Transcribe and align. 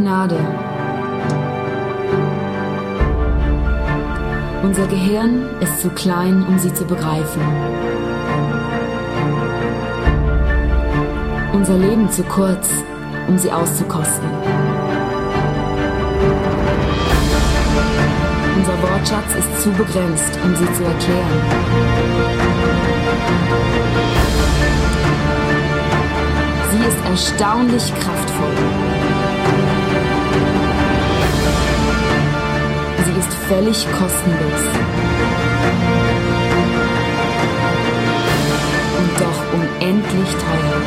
Gnade. 0.00 0.38
Unser 4.62 4.86
Gehirn 4.86 5.44
ist 5.60 5.82
zu 5.82 5.90
klein, 5.90 6.42
um 6.48 6.58
sie 6.58 6.72
zu 6.72 6.86
begreifen. 6.86 7.42
Unser 11.52 11.76
Leben 11.76 12.10
zu 12.10 12.22
kurz, 12.22 12.70
um 13.28 13.36
sie 13.36 13.52
auszukosten. 13.52 14.26
Unser 18.56 18.82
Wortschatz 18.82 19.34
ist 19.38 19.62
zu 19.62 19.70
begrenzt, 19.72 20.38
um 20.42 20.56
sie 20.56 20.72
zu 20.72 20.84
erklären. 20.84 21.40
Sie 26.70 26.86
ist 26.86 27.04
erstaunlich 27.04 27.92
kraftvoll. 28.00 28.89
Ist 33.20 33.34
völlig 33.48 33.86
kostenlos. 33.92 34.62
Und 38.98 39.20
doch 39.20 39.40
unendlich 39.52 40.30
teuer. 40.30 40.80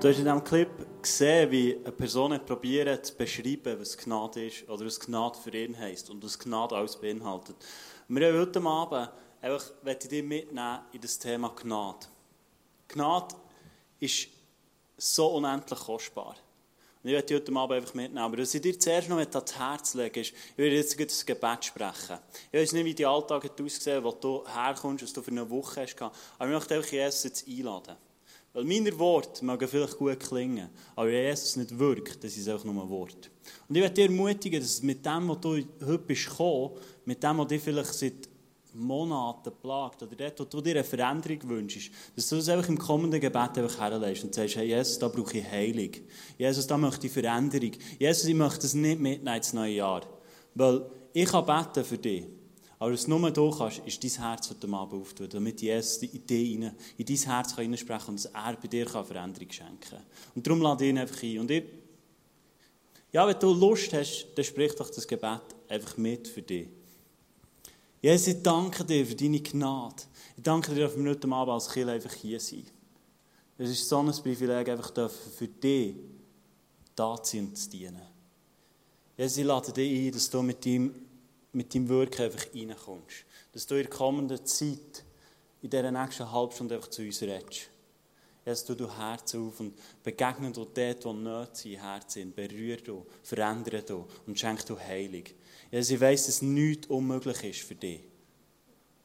Du 0.00 0.08
hast 0.08 0.18
in 0.18 0.24
diesem 0.24 0.44
Clip 0.44 0.68
gesehen, 1.02 1.50
wie 1.50 1.76
eine 1.76 1.92
Person 1.92 2.38
probiert 2.44 3.06
zu 3.06 3.14
beschreiben, 3.14 3.78
was 3.78 3.96
Gnade 3.96 4.46
ist 4.46 4.68
oder 4.68 4.84
was 4.84 5.00
Gnade 5.00 5.38
für 5.38 5.56
ihn 5.56 5.76
heisst 5.76 6.10
und 6.10 6.22
was 6.24 6.38
Gnade 6.38 6.76
alles 6.76 6.96
beinhaltet. 6.96 7.56
Wir 8.08 8.28
haben 8.28 8.38
heute 8.38 8.60
Abend 8.62 9.10
einfach, 9.40 9.70
mitnehmen 9.82 10.80
in 10.92 11.00
das 11.00 11.18
Thema 11.18 11.48
Gnade. 11.54 12.06
Gnade 12.88 13.34
ist 14.00 14.28
so 14.96 15.36
unendlich 15.36 15.78
kostbar. 15.78 16.36
Und 17.02 17.10
ich 17.10 17.24
dich 17.24 17.36
heute 17.36 17.54
Abend 17.54 17.76
einfach 17.76 17.94
mitnehmen. 17.94 18.24
Aber 18.24 18.38
was 18.38 18.54
ich 18.54 18.60
dir 18.60 18.78
zuerst 18.78 19.08
noch 19.08 19.18
ans 19.18 19.58
Herz 19.58 19.94
legen 19.94 20.20
ist, 20.20 20.32
ich 20.32 20.58
werde 20.58 20.76
jetzt 20.76 20.98
das 20.98 21.24
Gebet 21.24 21.64
sprechen. 21.64 22.18
Ich 22.50 22.60
weiß 22.60 22.72
nicht, 22.72 22.84
wie 22.84 22.94
dein 22.94 23.06
Alltag 23.06 23.44
hat 23.44 23.60
ausgesehen 23.60 24.02
wo 24.02 24.12
du 24.12 24.44
herkommst, 24.46 25.04
was 25.04 25.12
du 25.12 25.22
für 25.22 25.30
eine 25.30 25.48
Woche 25.48 25.82
hast. 25.82 26.00
Aber 26.02 26.14
ich 26.40 26.54
möchte 26.54 26.74
einfach 26.74 26.90
Jesus 26.90 27.24
jetzt 27.24 27.46
einladen. 27.46 27.96
Weil 28.56 28.64
meine 28.64 28.98
Worte 28.98 29.44
mögen 29.44 29.68
vielleicht 29.68 29.98
gut 29.98 30.18
klingen, 30.18 30.70
aber 30.94 31.08
wenn 31.08 31.24
Jesus 31.24 31.56
nicht 31.56 31.78
wirkt, 31.78 32.24
das 32.24 32.38
ist 32.38 32.48
einfach 32.48 32.64
nur 32.64 32.84
ein 32.84 32.88
Wort. 32.88 33.30
Und 33.68 33.76
ich 33.76 33.82
möchte 33.82 33.96
dich 33.96 34.06
ermutigen, 34.06 34.60
dass 34.62 34.82
mit 34.82 35.04
dem, 35.04 35.28
was 35.28 35.40
du 35.42 35.56
heute 35.84 35.98
bist 35.98 36.30
gekommen, 36.30 36.70
mit 37.04 37.22
dem, 37.22 37.36
was 37.36 37.48
dich 37.48 37.60
vielleicht 37.60 37.92
seit 37.92 38.30
Monaten 38.72 39.52
plagt, 39.60 40.02
oder 40.02 40.16
dort, 40.16 40.40
wo 40.40 40.44
du 40.44 40.62
dir 40.62 40.76
eine 40.76 40.84
Veränderung 40.84 41.50
wünschst, 41.50 41.90
dass 42.16 42.30
du 42.30 42.36
das 42.36 42.48
einfach 42.48 42.70
im 42.70 42.78
kommenden 42.78 43.20
Gebet 43.20 43.58
einfach 43.58 43.78
herlegst 43.78 44.24
und 44.24 44.34
sagst, 44.34 44.56
hey 44.56 44.68
Jesus, 44.68 44.98
da 44.98 45.08
brauche 45.08 45.36
ich 45.36 45.44
Heilung. 45.44 45.90
Jesus, 46.38 46.66
da 46.66 46.78
möchte 46.78 47.08
ich 47.08 47.12
Veränderung. 47.12 47.72
Jesus, 47.98 48.24
ich 48.24 48.34
möchte 48.34 48.60
das 48.60 48.72
nicht 48.72 48.98
mitnehmen 48.98 49.36
ins 49.36 49.52
neue 49.52 49.74
Jahr. 49.74 50.00
Weil 50.54 50.86
ich 51.12 51.26
kann 51.26 51.44
beten 51.44 51.84
für 51.84 51.98
dich. 51.98 52.24
Aber 52.78 52.92
was 52.92 53.06
nur 53.06 53.30
du 53.30 53.50
kannst, 53.50 53.78
ist 53.86 54.04
dein 54.04 54.22
Herz 54.22 54.50
heute 54.50 54.68
Abend 54.68 55.00
auftun, 55.00 55.28
damit 55.30 55.62
Jesus 55.62 55.98
dich 56.00 56.12
rein, 56.30 56.74
in 56.98 57.06
dein 57.06 57.16
Herz 57.16 57.54
hineinsprechen 57.54 58.06
kann 58.06 58.14
und 58.14 58.24
dass 58.24 58.32
er 58.32 58.56
bei 58.56 58.68
dir 58.68 58.86
Veränderung 58.86 59.50
schenken 59.50 59.80
kann. 59.80 60.02
Und 60.34 60.46
darum 60.46 60.60
lade 60.60 60.86
ihn 60.86 60.98
einfach 60.98 61.22
ein. 61.22 61.38
Und 61.38 61.50
ich, 61.50 61.64
ja, 63.12 63.26
wenn 63.26 63.38
du 63.38 63.54
Lust 63.54 63.92
hast, 63.94 64.26
dann 64.34 64.44
sprich 64.44 64.74
doch 64.74 64.90
das 64.90 65.06
Gebet 65.06 65.40
einfach 65.68 65.96
mit 65.96 66.28
für 66.28 66.42
dich. 66.42 66.68
Jesus, 68.02 68.26
ich 68.26 68.42
danke 68.42 68.84
dir 68.84 69.06
für 69.06 69.14
deine 69.14 69.40
Gnade. 69.40 70.02
Ich 70.36 70.42
danke 70.42 70.74
dir, 70.74 70.86
dass 70.86 70.98
wir 70.98 71.10
heute 71.10 71.28
Abend 71.28 71.54
als 71.54 71.70
Kind 71.70 71.88
einfach 71.88 72.12
hier 72.12 72.38
sind. 72.38 72.70
Es 73.56 73.70
ist 73.70 73.88
so 73.88 74.00
ein 74.00 74.12
Privileg, 74.12 74.68
einfach 74.68 74.92
für 75.10 75.48
dich 75.48 75.94
da 76.94 77.16
zu 77.22 77.36
sein 77.36 77.46
und 77.46 77.56
zu 77.56 77.70
dienen. 77.70 78.02
Jesus, 79.16 79.38
ich 79.38 79.44
lade 79.46 79.72
dich 79.72 80.08
ein, 80.08 80.12
dass 80.12 80.28
du 80.28 80.42
mit 80.42 80.64
deinem 80.66 81.05
mit 81.56 81.74
deinem 81.74 81.88
Wirken 81.88 82.22
einfach 82.22 82.46
reinkommst. 82.54 83.24
Dass 83.52 83.66
du 83.66 83.76
in 83.76 83.82
der 83.82 83.90
kommenden 83.90 84.44
Zeit, 84.44 85.04
in 85.62 85.70
dieser 85.70 85.90
nächsten 85.90 86.30
Halbstunde 86.30 86.76
einfach 86.76 86.90
zu 86.90 87.02
uns 87.02 87.22
redest. 87.22 87.70
Jetzt 88.44 88.66
tu 88.66 88.74
du 88.74 88.88
Herz 88.88 89.34
auf 89.34 89.58
und 89.58 89.74
begegne 90.04 90.52
du 90.52 90.64
dort, 90.64 91.04
wo 91.04 91.12
Nöte 91.12 91.68
in 91.68 91.80
Herz 91.80 92.12
sind. 92.12 92.36
Berühre 92.36 92.80
du, 92.80 93.06
verändere 93.22 93.82
du 93.82 94.06
und 94.26 94.38
schenk 94.38 94.64
du 94.66 94.78
Heilung. 94.78 95.24
Jesus, 95.72 95.90
ich 95.90 96.00
weiss, 96.00 96.26
dass 96.26 96.42
nichts 96.42 96.86
unmöglich 96.86 97.42
ist 97.42 97.66
für 97.66 97.74
dich. 97.74 98.00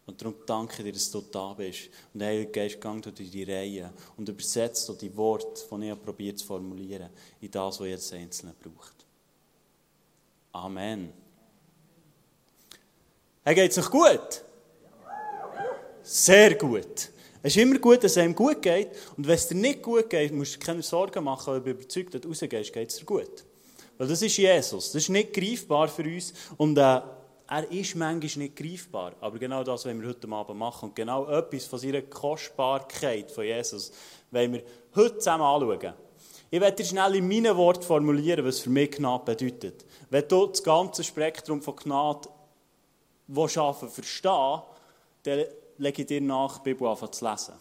Und 0.05 0.21
darum 0.21 0.35
danke 0.45 0.83
dir, 0.83 0.91
dass 0.91 1.09
du 1.09 1.21
da 1.21 1.53
bist. 1.53 1.89
Und 2.13 2.19
der 2.19 2.29
Heilige 2.29 2.51
Geist, 2.51 2.81
gang 2.81 3.01
durch 3.01 3.31
die 3.31 3.43
Reihe 3.43 3.91
und 4.17 4.27
übersetzt 4.27 4.87
du 4.89 4.93
die 4.93 5.15
Worte, 5.15 5.63
die 5.71 5.89
ich 5.89 6.03
probiert 6.03 6.37
zu 6.37 6.45
formulieren, 6.45 7.09
in 7.39 7.49
das, 7.49 7.79
was 7.79 7.87
jetzt 7.87 8.13
Einzelne 8.13 8.53
braucht. 8.61 9.05
Amen. 10.51 11.20
Hey, 13.43 13.55
geht's 13.55 13.75
noch 13.75 13.89
gut? 13.89 14.43
Sehr 16.03 16.53
gut. 16.53 17.09
Es 17.41 17.55
ist 17.55 17.57
immer 17.57 17.79
gut, 17.79 18.03
dass 18.03 18.11
es 18.11 18.17
einem 18.19 18.35
gut 18.35 18.61
geht. 18.61 18.89
Und 19.17 19.25
wenn 19.25 19.33
es 19.33 19.47
dir 19.47 19.55
nicht 19.55 19.81
gut 19.81 20.11
geht, 20.11 20.31
musst 20.31 20.53
du 20.53 20.59
dir 20.59 20.65
keine 20.67 20.83
Sorgen 20.83 21.23
machen, 21.23 21.51
weil 21.51 21.61
du 21.61 21.71
überzeugt, 21.71 22.13
dass 22.13 22.21
du 22.21 22.27
rausgehst, 22.27 22.71
geht 22.71 22.89
es 22.91 22.97
dir 22.97 23.05
gut. 23.05 23.43
Weil 23.97 24.07
das 24.07 24.21
ist 24.21 24.37
Jesus. 24.37 24.91
Das 24.91 25.01
ist 25.01 25.09
nicht 25.09 25.33
greifbar 25.33 25.87
für 25.87 26.03
uns. 26.03 26.33
Und 26.57 26.77
äh, 26.77 27.01
er 27.47 27.71
ist 27.71 27.95
manchmal 27.95 28.43
nicht 28.43 28.55
greifbar. 28.55 29.13
Aber 29.19 29.39
genau 29.39 29.63
das 29.63 29.85
wollen 29.85 30.03
wir 30.03 30.09
heute 30.09 30.31
Abend 30.31 30.59
machen. 30.59 30.89
Und 30.89 30.95
genau 30.95 31.27
etwas 31.27 31.65
von 31.65 31.79
seiner 31.79 32.03
Kostbarkeit 32.03 33.31
von 33.31 33.43
Jesus 33.43 33.91
wollen 34.29 34.53
wir 34.53 34.63
heute 34.95 35.17
zusammen 35.17 35.45
anschauen. 35.45 35.95
Ich 36.51 36.61
werde 36.61 36.75
dir 36.75 36.85
schnell 36.85 37.15
in 37.15 37.27
meinen 37.27 37.57
Worten 37.57 37.81
formulieren, 37.81 38.45
was 38.45 38.59
für 38.59 38.69
mich 38.69 38.91
Gnade 38.91 39.35
bedeutet. 39.35 39.83
Wenn 40.11 40.27
du 40.27 40.45
das 40.45 40.61
ganze 40.61 41.03
Spektrum 41.03 41.63
von 41.63 41.75
Gnade 41.75 42.29
arbeiten, 43.37 43.89
verstehen, 43.89 44.61
dann 45.23 45.45
ich 45.77 46.05
dir 46.05 46.21
nach, 46.21 46.59
die 46.59 46.73
Bibel 46.73 46.87
anfangen 46.87 47.13
zu 47.13 47.29
lesen. 47.29 47.53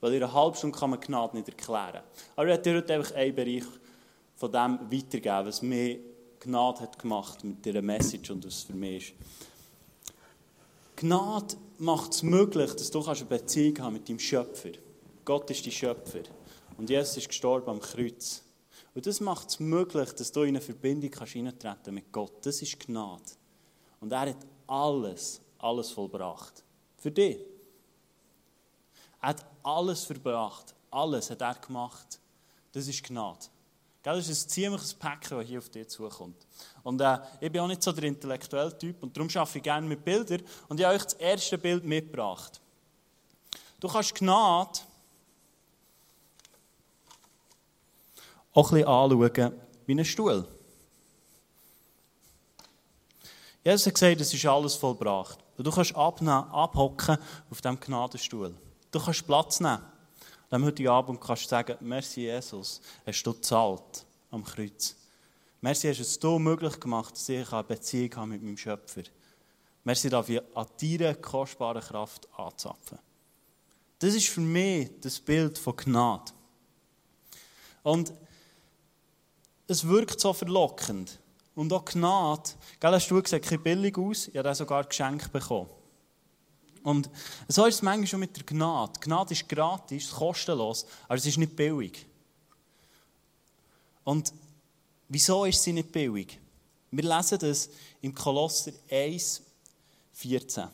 Weil 0.00 0.14
in 0.14 0.22
einer 0.22 0.32
halben 0.32 0.56
Stunde 0.56 0.78
kann 0.78 0.90
man 0.90 1.00
Gnade 1.00 1.36
nicht 1.36 1.48
erklären. 1.48 2.02
Aber 2.34 2.44
ich 2.44 2.50
werde 2.50 2.62
dir 2.62 2.76
heute 2.76 2.94
einfach 2.94 3.14
einen 3.14 3.34
Bereich 3.34 3.64
von 4.34 4.50
dem 4.50 4.78
weitergeben, 4.90 5.46
was 5.46 5.62
mir 5.62 5.98
Gnade 6.40 6.80
hat 6.80 6.98
gemacht 6.98 7.44
mit 7.44 7.64
dieser 7.64 7.82
Message 7.82 8.30
und 8.30 8.44
was 8.44 8.62
für 8.62 8.72
mich 8.72 9.10
ist. 9.10 9.14
Gnade 10.96 11.56
macht 11.78 12.12
es 12.12 12.22
möglich, 12.22 12.72
dass 12.72 12.90
du 12.90 13.04
eine 13.04 13.24
Beziehung 13.24 13.78
haben 13.78 13.92
mit 13.94 14.08
deinem 14.08 14.18
Schöpfer. 14.18 14.70
Gott 15.24 15.50
ist 15.50 15.64
dein 15.64 15.72
Schöpfer. 15.72 16.22
Und 16.76 16.90
Jesus 16.90 17.16
ist 17.16 17.28
gestorben 17.28 17.70
am 17.70 17.80
Kreuz. 17.80 18.42
Und 18.94 19.06
das 19.06 19.20
macht 19.20 19.50
es 19.50 19.60
möglich, 19.60 20.10
dass 20.12 20.32
du 20.32 20.42
in 20.42 20.48
eine 20.48 20.60
Verbindung 20.60 21.10
kannst 21.10 21.34
mit 21.34 22.12
Gott. 22.12 22.44
Das 22.44 22.60
ist 22.60 22.78
Gnade. 22.80 23.22
Und 24.00 24.12
er 24.12 24.30
hat 24.30 24.36
alles, 24.72 25.40
alles 25.58 25.90
vollbracht. 25.90 26.64
Für 26.96 27.10
dich. 27.10 27.38
Er 29.20 29.28
hat 29.28 29.44
alles 29.62 30.04
verbracht. 30.04 30.74
Alles 30.90 31.30
hat 31.30 31.42
er 31.42 31.54
gemacht. 31.54 32.18
Das 32.72 32.88
ist 32.88 33.04
Gnade. 33.04 33.46
Das 34.02 34.26
ist 34.26 34.46
ein 34.46 34.48
ziemliches 34.48 34.94
Päckchen, 34.94 35.38
das 35.38 35.46
hier 35.46 35.58
auf 35.58 35.68
dich 35.68 35.88
zukommt. 35.88 36.46
Und 36.82 37.00
äh, 37.00 37.18
ich 37.40 37.52
bin 37.52 37.60
auch 37.60 37.68
nicht 37.68 37.82
so 37.82 37.92
der 37.92 38.04
intellektuelle 38.04 38.76
Typ 38.76 39.00
und 39.02 39.16
darum 39.16 39.28
arbeite 39.28 39.58
ich 39.58 39.62
gerne 39.62 39.86
mit 39.86 40.04
Bildern. 40.04 40.42
Und 40.68 40.80
ich 40.80 40.86
habe 40.86 40.96
euch 40.96 41.04
das 41.04 41.14
erste 41.14 41.58
Bild 41.58 41.84
mitgebracht. 41.84 42.60
Du 43.78 43.88
kannst 43.88 44.14
Gnade 44.14 44.80
auch 48.54 48.72
ein 48.72 48.82
bisschen 48.82 48.88
anschauen 48.88 49.60
wie 49.86 49.92
einen 49.92 50.04
Stuhl. 50.04 50.48
Jesus 53.64 53.86
hat 53.86 53.94
gesagt, 53.94 54.20
es 54.20 54.34
ist 54.34 54.44
alles 54.46 54.74
vollbracht. 54.74 55.38
Du 55.56 55.70
kannst 55.70 55.94
abnehmen, 55.94 56.50
abhocken 56.50 57.16
auf 57.50 57.60
diesem 57.60 57.78
Gnadenstuhl. 57.78 58.54
Du 58.90 59.00
kannst 59.00 59.26
Platz 59.26 59.60
nehmen. 59.60 59.82
Am 60.50 60.64
heutigen 60.64 60.88
Abend 60.88 61.20
kannst 61.20 61.44
du 61.44 61.48
sagen, 61.48 61.76
merci 61.80 62.22
Jesus, 62.22 62.80
hast 63.06 63.22
du 63.22 63.32
gezahlt 63.32 64.04
am 64.30 64.42
Kreuz. 64.44 64.96
Merci 65.60 65.88
hast 65.88 66.00
es 66.00 66.18
du 66.18 66.38
möglich 66.38 66.78
gemacht, 66.80 67.14
dass 67.14 67.28
ich 67.28 67.52
eine 67.52 67.62
Beziehung 67.62 68.16
habe 68.16 68.26
mit 68.26 68.42
meinem 68.42 68.58
Schöpfer. 68.58 69.02
Merci 69.84 70.10
darf 70.10 70.28
ich 70.28 70.42
an 70.54 70.66
deiner 70.80 71.14
kostbaren 71.14 71.80
Kraft 71.80 72.28
anzapfen. 72.36 72.98
Das 73.98 74.14
ist 74.14 74.28
für 74.28 74.40
mich 74.40 74.90
das 75.00 75.20
Bild 75.20 75.56
von 75.56 75.76
Gnade. 75.76 76.32
Und 77.84 78.12
es 79.68 79.86
wirkt 79.86 80.20
so 80.20 80.32
verlockend. 80.32 81.18
Und 81.54 81.72
auch 81.72 81.84
Gnade, 81.84 82.50
gell, 82.80 82.92
hast 82.92 83.10
du 83.10 83.22
gesagt, 83.22 83.44
sieht 83.44 83.62
billig 83.62 83.96
aus, 83.98 84.28
ich 84.28 84.36
habe 84.36 84.48
das 84.48 84.58
sogar 84.58 84.84
geschenkt 84.84 85.32
bekommen. 85.32 85.68
Und 86.82 87.10
so 87.46 87.66
ist 87.66 87.76
es 87.76 87.82
manchmal 87.82 88.06
schon 88.06 88.20
mit 88.20 88.36
der 88.36 88.44
Gnade. 88.44 88.98
Gnade 89.00 89.34
ist 89.34 89.48
gratis, 89.48 90.10
kostenlos, 90.10 90.86
aber 91.04 91.16
es 91.16 91.26
ist 91.26 91.38
nicht 91.38 91.54
billig. 91.54 92.06
Und 94.04 94.32
Wieso 95.14 95.44
ist 95.44 95.62
sie 95.62 95.74
nicht 95.74 95.92
billig? 95.92 96.40
Wir 96.90 97.04
lesen 97.04 97.38
das 97.38 97.68
im 98.00 98.14
Kolosser 98.14 98.72
1, 98.90 99.42
14. 100.14 100.68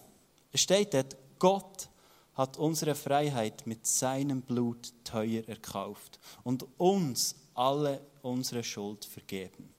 Es 0.53 0.61
steht 0.61 0.95
dort, 0.95 1.17
Gott 1.41 1.89
hat 2.35 2.57
unsere 2.57 2.95
Freiheit 2.95 3.67
mit 3.67 3.85
seinem 3.85 4.43
Blut 4.43 4.93
teuer 5.03 5.43
erkauft 5.49 6.21
und 6.45 6.65
uns 6.79 7.35
alle 7.55 8.01
unsere 8.23 8.63
Schuld 8.63 9.05
vergeben. 9.05 9.75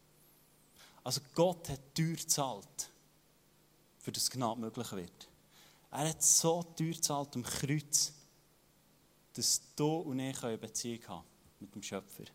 Also 1.03 1.21
Gott 1.33 1.69
hat 1.69 1.95
teuer 1.95 2.15
gezahlt, 2.15 2.89
für 3.99 4.11
das 4.11 4.29
Gnade 4.29 4.59
möglich 4.59 4.91
wird. 4.91 5.27
Er 5.91 6.09
hat 6.09 6.21
so 6.21 6.63
teuer 6.63 6.91
gezahlt 6.91 7.35
am 7.35 7.43
Kreuz, 7.43 8.13
dass 9.33 9.61
du 9.75 9.97
und 9.99 10.19
ich 10.19 10.43
eine 10.43 10.57
Beziehung 10.57 11.07
haben 11.07 11.27
mit 11.59 11.73
dem 11.73 11.81
Schöpfer. 11.81 12.25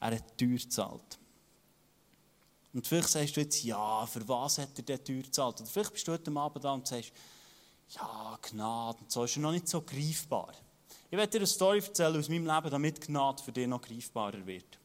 Er 0.00 0.16
hat 0.16 0.38
teuer 0.38 0.56
gezahlt. 0.56 1.18
Und 2.72 2.86
vielleicht 2.86 3.08
sagst 3.08 3.36
du 3.36 3.40
jetzt, 3.40 3.64
ja, 3.64 4.04
für 4.06 4.26
was 4.28 4.58
hat 4.58 4.76
er 4.76 4.82
denn 4.82 5.04
teuer 5.04 5.22
gezahlt? 5.22 5.60
Oder 5.60 5.70
vielleicht 5.70 5.92
bist 5.92 6.06
du 6.06 6.12
heute 6.12 6.30
Abend 6.32 6.64
da 6.64 6.72
und 6.72 6.86
sagst, 6.86 7.12
ja, 7.90 8.38
Gnade 8.42 8.98
und 9.00 9.10
so 9.10 9.24
ist 9.24 9.36
noch 9.36 9.52
nicht 9.52 9.68
so 9.68 9.80
greifbar. 9.80 10.52
Ich 11.10 11.16
werde 11.16 11.30
dir 11.30 11.38
eine 11.38 11.46
Story 11.46 11.78
erzählen 11.78 12.18
aus 12.18 12.28
meinem 12.28 12.46
Leben, 12.46 12.70
damit 12.70 13.00
Gnade 13.00 13.42
für 13.42 13.52
dich 13.52 13.66
noch 13.66 13.80
greifbarer 13.80 14.44
wird. 14.44 14.78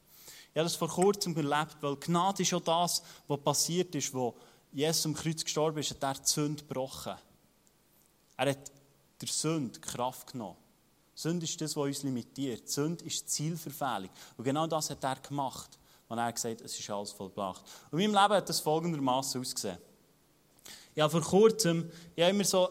Ich 0.52 0.58
habe 0.58 0.64
das 0.64 0.76
vor 0.76 0.88
kurzem 0.88 1.34
erlebt, 1.34 1.76
weil 1.80 1.96
Gnade 1.96 2.42
ist 2.42 2.48
schon 2.48 2.62
das, 2.62 3.02
was 3.26 3.40
passiert 3.40 3.94
ist, 3.94 4.12
wo 4.12 4.34
Jesus 4.70 5.06
am 5.06 5.14
Kreuz 5.14 5.42
gestorben 5.42 5.78
ist, 5.78 5.90
hat 5.90 6.02
er 6.02 6.14
die 6.14 6.28
Sünde 6.28 6.62
gebrochen. 6.62 7.14
Er 8.36 8.50
hat 8.50 8.72
der 9.20 9.28
Sünde 9.28 9.80
Kraft 9.80 10.32
genommen. 10.32 10.56
Sünde 11.14 11.44
ist 11.44 11.60
das, 11.60 11.76
was 11.76 11.84
uns 11.84 12.02
limitiert. 12.02 12.68
Sünde 12.68 13.04
ist 13.04 13.28
Zielverfehlung. 13.30 14.10
Und 14.36 14.44
genau 14.44 14.66
das 14.66 14.90
hat 14.90 15.02
er 15.04 15.16
gemacht, 15.16 15.78
als 16.08 16.18
er 16.18 16.32
gesagt 16.32 16.60
hat, 16.60 16.66
es 16.66 16.78
ist 16.78 16.90
alles 16.90 17.12
vollbracht. 17.12 17.62
Und 17.90 18.00
in 18.00 18.10
meinem 18.10 18.22
Leben 18.22 18.34
hat 18.34 18.48
das 18.48 18.60
folgendermaßen 18.60 19.40
ausgesehen. 19.40 19.78
Ja, 20.94 21.08
vor 21.08 21.22
kurzem, 21.22 21.90
ich 22.14 22.22
habe 22.22 22.34
immer 22.34 22.44
so 22.44 22.68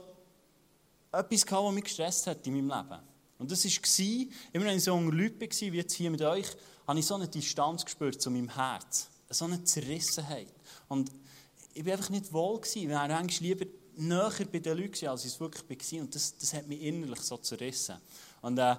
etwas 1.11 1.45
gehabt, 1.45 1.65
was 1.65 1.73
mich 1.73 1.83
gestresst 1.83 2.27
hat 2.27 2.45
in 2.45 2.67
meinem 2.67 2.77
Leben. 2.77 3.10
Und 3.41 3.51
das 3.51 3.65
war, 3.65 4.27
immer 4.53 4.65
wenn 4.65 4.77
ich 4.77 4.83
so 4.83 4.93
unter 4.93 5.15
Leuten 5.15 5.41
war, 5.41 5.49
wie 5.49 5.77
jetzt 5.77 5.93
hier 5.93 6.11
mit 6.11 6.21
euch, 6.21 6.45
habe 6.87 6.99
ich 6.99 7.05
so 7.05 7.15
eine 7.15 7.27
Distanz 7.27 7.83
gespürt 7.83 8.21
zu 8.21 8.29
meinem 8.29 8.53
Herz. 8.53 9.09
So 9.31 9.45
eine 9.45 9.63
Zerrissenheit. 9.63 10.53
Und 10.87 11.11
ich 11.73 11.83
war 11.83 11.93
einfach 11.93 12.11
nicht 12.11 12.31
wohl. 12.31 12.59
Gewesen. 12.59 12.83
Ich 12.83 12.89
wäre 12.89 13.01
eigentlich 13.01 13.39
lieber 13.39 13.65
näher 13.95 14.31
bei 14.51 14.59
den 14.59 14.77
Leuten, 14.77 15.07
als 15.07 15.25
ich 15.25 15.33
es 15.33 15.39
wirklich 15.39 15.93
war. 15.93 16.01
Und 16.01 16.13
das, 16.13 16.37
das 16.37 16.53
hat 16.53 16.67
mich 16.67 16.81
innerlich 16.83 17.21
so 17.21 17.37
zerrissen. 17.37 17.95
Und 18.41 18.59
äh, 18.59 18.75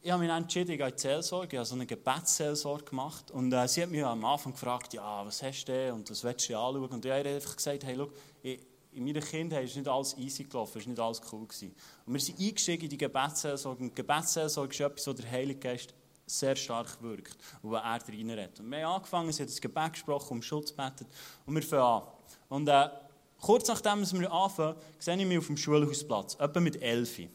ich 0.00 0.10
habe 0.10 0.22
mich 0.22 0.32
entschieden, 0.32 0.70
ich 0.70 0.78
gehe 0.78 0.88
in 0.88 0.94
die 0.94 1.00
Seelsorge, 1.00 1.48
ich 1.56 1.58
habe 1.58 1.66
so 1.66 1.74
eine 1.74 1.86
Gebetsseelsorge 1.86 2.84
gemacht. 2.84 3.30
Und 3.32 3.52
äh, 3.52 3.68
sie 3.68 3.82
hat 3.82 3.90
mich 3.90 4.02
am 4.02 4.24
Anfang 4.24 4.52
gefragt, 4.52 4.94
ja, 4.94 5.26
was 5.26 5.42
hast 5.42 5.64
du 5.64 5.72
denn 5.72 5.92
und 5.92 6.10
was 6.10 6.24
willst 6.24 6.48
du 6.48 6.58
anschauen? 6.58 6.90
Und 6.90 7.04
ich 7.04 7.10
habe 7.12 7.28
einfach 7.28 7.56
gesagt, 7.56 7.84
hey, 7.84 7.96
schau, 7.96 8.10
ich, 8.42 8.60
in 8.94 9.04
meiner 9.04 9.20
Kindheit 9.20 9.64
ist 9.64 9.76
nicht 9.76 9.88
alles 9.88 10.16
easy 10.16 10.44
gelaufen, 10.44 10.78
ist 10.78 10.86
nicht 10.86 11.00
alles 11.00 11.20
cool 11.32 11.46
gewesen. 11.46 11.74
Und 12.06 12.14
wir 12.14 12.20
sind 12.20 12.38
eingestiegen 12.38 12.84
in 12.84 12.90
die 12.90 12.98
Gebetsseelsorge. 12.98 13.82
Und 13.82 13.98
die 13.98 14.02
ist 14.02 14.80
etwas, 14.80 15.06
wo 15.06 15.12
der 15.12 15.30
Heilige 15.30 15.58
Geist 15.58 15.94
sehr 16.26 16.56
stark 16.56 17.02
wirkt 17.02 17.36
und 17.62 17.70
wo 17.70 17.74
er 17.74 17.82
reinredet. 17.82 18.60
Und 18.60 18.70
wir 18.70 18.86
haben 18.86 18.96
angefangen, 18.96 19.32
sie 19.32 19.42
hat 19.42 19.50
das 19.50 19.60
Gebet 19.60 19.92
gesprochen, 19.92 20.34
um 20.34 20.42
Schutz 20.42 20.70
gebetet 20.70 21.06
und 21.44 21.54
wir 21.54 21.62
fangen 21.62 21.82
an. 21.82 22.02
Und 22.48 22.68
äh, 22.68 22.88
kurz 23.40 23.68
nachdem 23.68 24.00
wir 24.20 24.32
anfangen, 24.32 24.76
sehe 24.98 25.16
ich 25.16 25.26
mich 25.26 25.38
auf 25.38 25.46
dem 25.46 25.56
Schulhausplatz, 25.56 26.36
etwa 26.36 26.60
mit 26.60 26.80
Elfi. 26.80 27.28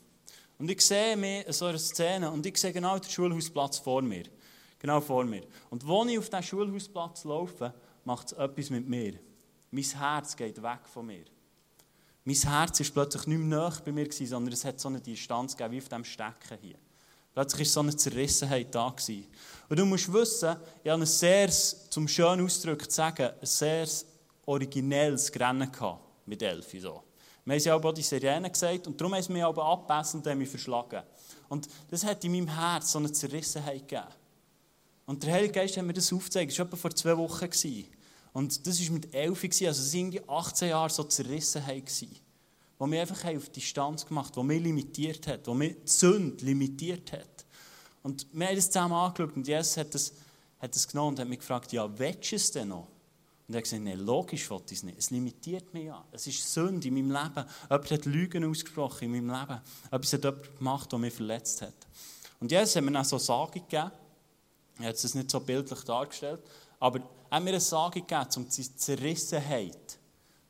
Und 0.57 0.69
ich 0.71 0.81
sehe 0.81 1.13
in 1.13 1.53
so 1.53 1.65
einer 1.65 1.77
Szene 1.77 2.31
und 2.31 2.45
ich 2.45 2.57
sehe 2.57 2.73
genau 2.73 2.97
den 2.97 3.09
Schulhausplatz 3.09 3.77
vor 3.77 4.01
mir. 4.01 4.23
Genau 4.79 5.01
vor 5.01 5.23
mir. 5.23 5.43
Und 5.69 5.87
als 5.87 6.09
ich 6.09 6.17
auf 6.17 6.29
diesen 6.29 6.43
Schulhausplatz 6.43 7.23
laufe, 7.25 7.73
macht 8.05 8.27
es 8.27 8.33
etwas 8.33 8.69
mit 8.69 8.87
mir. 8.87 9.19
Mein 9.71 9.83
Herz 9.83 10.35
geht 10.35 10.61
weg 10.61 10.79
von 10.85 11.05
mir. 11.05 11.25
Mein 12.25 12.35
Herz 12.35 12.79
war 12.79 12.87
plötzlich 12.93 13.27
nicht 13.27 13.37
mehr 13.39 13.59
nah 13.59 13.73
bei 13.83 13.91
mir, 13.91 14.07
sondern 14.11 14.53
es 14.53 14.65
hat 14.65 14.79
so 14.79 14.89
eine 14.89 14.99
Distanz 14.99 15.55
gegeben, 15.55 15.73
wie 15.73 15.77
auf 15.79 15.89
diesem 15.89 16.03
Stecken 16.03 16.57
hier. 16.61 16.75
Plötzlich 17.33 17.67
war 17.67 17.73
so 17.73 17.79
eine 17.79 17.95
Zerrissenheit 17.95 18.73
da. 18.73 18.89
Gewesen. 18.89 19.27
Und 19.69 19.79
du 19.79 19.85
musst 19.85 20.11
wissen, 20.11 20.57
ich 20.83 20.91
habe 20.91 21.01
ein 21.01 21.05
sehr, 21.05 21.49
zum 21.49 22.07
schönen 22.07 22.45
Ausdruck 22.45 22.83
zu 22.83 22.95
sagen, 22.95 23.29
ein 23.39 23.45
sehr 23.45 23.87
originelles 24.45 25.31
Rennen 25.39 25.71
mit 26.25 26.41
Elfi. 26.41 26.79
So. 26.79 27.03
Wir 27.45 27.55
haben 27.55 27.63
ja 27.63 27.75
auch 27.75 27.93
die 27.93 28.01
Sirene 28.01 28.51
gesagt 28.51 28.87
und 28.87 28.99
darum 28.99 29.15
haben 29.15 29.23
sie 29.23 29.31
mich 29.31 29.43
aber 29.43 29.65
abgemessen 29.65 30.17
und 30.17 30.27
haben 30.27 30.37
mich 30.37 30.49
verschlagen. 30.49 31.01
Und 31.47 31.67
das 31.89 32.03
hat 32.03 32.23
in 32.23 32.31
meinem 32.31 32.47
Herz 32.47 32.91
so 32.91 32.99
eine 32.99 33.11
Zerrissenheit 33.11 33.87
gegeben. 33.87 34.07
Und 35.05 35.23
der 35.23 35.33
Heilige 35.33 35.53
Geist 35.53 35.75
hat 35.77 35.85
mir 35.85 35.93
das 35.93 36.13
aufgezeigt. 36.13 36.51
Das 36.51 36.59
war 36.59 36.65
etwa 36.67 36.77
vor 36.77 36.91
zwei 36.95 37.17
Wochen. 37.17 37.49
Und 38.33 38.65
das 38.67 38.85
war 38.85 38.93
mit 38.93 39.13
Elfi, 39.13 39.67
also 39.67 39.81
es 39.81 39.93
waren 39.93 40.19
18 40.27 40.69
Jahre 40.69 40.89
so 40.89 41.03
Zerrissenheit. 41.03 41.85
Gewesen 41.85 42.15
wo 42.79 42.87
mich 42.87 43.01
einfach 43.01 43.25
auf 43.35 43.49
Distanz 43.49 44.05
gemacht 44.05 44.35
wo 44.35 44.41
mich 44.41 44.63
limitiert 44.63 45.27
hat, 45.27 45.45
wo 45.45 45.53
mich 45.53 45.75
die 45.85 45.91
Sünde 45.91 46.43
limitiert 46.45 47.11
hat. 47.11 47.45
Und 48.01 48.25
wir 48.31 48.47
haben 48.47 48.55
das 48.55 48.67
zusammen 48.71 48.93
angeschaut 48.93 49.35
und 49.35 49.45
Jesus 49.45 49.77
hat 49.77 49.93
das, 49.93 50.13
hat 50.59 50.73
das 50.73 50.87
genommen 50.87 51.09
und 51.09 51.19
hat 51.19 51.27
mich 51.27 51.39
gefragt, 51.39 51.71
ja, 51.73 51.87
willst 51.99 52.31
du 52.31 52.35
es 52.37 52.51
denn 52.51 52.69
noch? 52.69 52.87
Und 53.47 53.55
er 53.55 53.57
hat 53.57 53.63
gesagt, 53.65 53.83
nein, 53.83 53.99
logisch 53.99 54.49
will 54.49 54.61
ich 54.67 54.77
es 54.77 54.83
nicht. 54.83 54.97
Es 54.97 55.09
limitiert 55.11 55.73
mich 55.73 55.85
ja. 55.85 56.05
Es 56.11 56.25
ist 56.27 56.53
Sünde 56.53 56.87
in 56.87 56.93
meinem 56.93 57.11
Leben. 57.11 57.49
Jemand 57.69 57.91
hat 57.91 58.05
Lügen 58.05 58.45
ausgesprochen 58.45 59.05
in 59.05 59.25
meinem 59.25 59.39
Leben. 59.39 59.61
Etwas 59.91 60.13
hat 60.13 60.23
jemand 60.23 60.57
gemacht, 60.57 60.91
der 60.91 60.99
mich 60.99 61.13
verletzt 61.13 61.61
hat. 61.63 61.73
Und 62.39 62.51
Jesus 62.51 62.75
hat 62.75 62.83
mir 62.83 62.91
dann 62.91 63.03
so 63.03 63.17
Sagen 63.17 63.53
gegeben. 63.53 63.91
Er 64.79 64.89
hat 64.89 64.95
es 64.95 65.15
nicht 65.15 65.29
so 65.29 65.39
bildlich 65.41 65.81
dargestellt. 65.81 66.41
Aber 66.79 67.01
er 67.29 67.39
mir 67.39 67.51
eine 67.51 67.59
Sage 67.59 68.01
gegeben, 68.01 68.27
um 68.37 68.49
die 68.49 68.75
Zerrissenheit, 68.75 69.99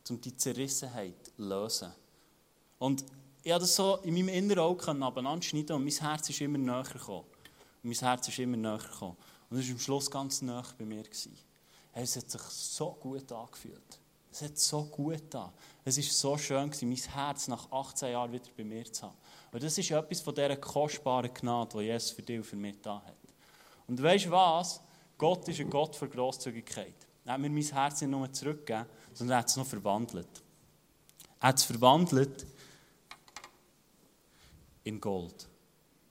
um 0.09 0.19
die 0.19 0.35
Zerrissenheit 0.35 1.25
zu 1.25 1.43
lösen. 1.43 1.91
Und 2.77 3.05
ich 3.43 3.51
habe 3.51 3.61
das 3.61 3.75
so 3.75 3.97
in 3.97 4.13
meinem 4.13 4.29
inneren 4.29 4.59
Auge 4.59 4.83
schneiden 4.83 5.75
und 5.75 5.83
mein 5.83 5.93
Herz 5.93 6.29
ist 6.29 6.41
immer 6.41 6.57
näher 6.57 6.83
gekommen. 6.83 7.25
Und 7.83 7.89
mein 7.89 7.97
Herz 7.97 8.27
ist 8.27 8.39
immer 8.39 8.57
näher 8.57 8.77
gekommen. 8.77 9.17
Und 9.49 9.57
es 9.57 9.67
war 9.67 9.73
am 9.73 9.79
Schluss 9.79 10.11
ganz 10.11 10.41
nah 10.41 10.63
bei 10.77 10.85
mir. 10.85 11.03
Gewesen. 11.03 11.37
Es 11.93 12.15
hat 12.15 12.29
sich 12.29 12.41
so 12.41 12.91
gut 12.99 13.31
angefühlt. 13.31 13.99
Es 14.31 14.41
hat 14.43 14.57
so 14.57 14.83
gut 14.83 15.33
an. 15.33 15.51
Es 15.83 15.97
war 15.97 16.03
so 16.03 16.37
schön, 16.37 16.69
gewesen, 16.69 16.89
mein 16.89 16.97
Herz 16.97 17.47
nach 17.47 17.71
18 17.71 18.11
Jahren 18.11 18.31
wieder 18.31 18.45
bei 18.55 18.63
mir 18.63 18.91
zu 18.91 19.03
haben. 19.03 19.17
Und 19.51 19.63
das 19.63 19.77
ist 19.77 19.89
etwas 19.89 20.21
von 20.21 20.35
dieser 20.35 20.55
kostbaren 20.57 21.33
Gnade, 21.33 21.77
die 21.77 21.85
Jesus 21.85 22.11
für 22.11 22.21
dich 22.21 22.37
und 22.37 22.43
für 22.43 22.55
mich 22.55 22.75
da 22.81 23.01
hat. 23.03 23.15
Und 23.87 24.01
weißt 24.01 24.25
du 24.25 24.31
was? 24.31 24.81
Gott 25.19 25.47
ist 25.49 25.59
ein 25.59 25.69
Gott 25.69 25.95
für 25.95 26.07
Grosszügigkeit. 26.07 26.95
Er 27.25 27.33
hat 27.33 27.41
mir 27.41 27.49
mein 27.49 27.61
Herz 27.61 28.01
nicht 28.01 28.09
nur 28.09 28.31
zurückgegeben, 28.33 28.87
sondern 29.13 29.35
er 29.35 29.39
hat 29.39 29.49
es 29.49 29.57
noch 29.57 29.67
verwandelt. 29.67 30.27
Er 31.39 31.49
hat 31.49 31.59
es 31.59 31.65
verwandelt 31.65 32.47
in 34.83 34.99
Gold. 34.99 35.47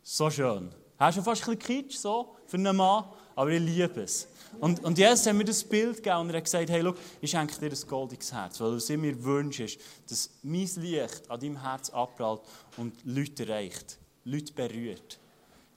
So 0.02 0.30
schön. 0.30 0.70
Hast 0.98 1.18
du 1.18 1.22
fast 1.22 1.48
ein 1.48 1.56
bisschen 1.56 1.82
Kitsch 1.82 1.96
so 1.96 2.36
für 2.46 2.58
einen 2.58 2.76
Mann, 2.76 3.04
aber 3.34 3.50
ich 3.50 3.60
liebe 3.60 4.02
es. 4.02 4.28
Und, 4.60 4.84
und 4.84 4.98
Jesus 4.98 5.26
hat 5.26 5.34
mir 5.34 5.44
das 5.44 5.64
Bild 5.64 5.96
gegeben 5.96 6.18
und 6.18 6.30
er 6.30 6.36
hat 6.36 6.44
gesagt, 6.44 6.70
hey, 6.70 6.82
schau, 6.82 6.94
ich 7.20 7.30
schenke 7.30 7.58
dir 7.58 7.70
ein 7.70 7.88
goldiges 7.88 8.32
Herz, 8.32 8.60
weil 8.60 8.78
du 8.78 8.98
mir 8.98 9.24
wünschst, 9.24 9.78
dass 10.08 10.30
mein 10.42 10.68
Licht 10.76 11.30
an 11.30 11.40
deinem 11.40 11.62
Herz 11.62 11.90
abprallt 11.90 12.42
und 12.76 12.94
Leute 13.04 13.48
erreicht, 13.48 13.98
Leute 14.24 14.52
berührt. 14.52 15.18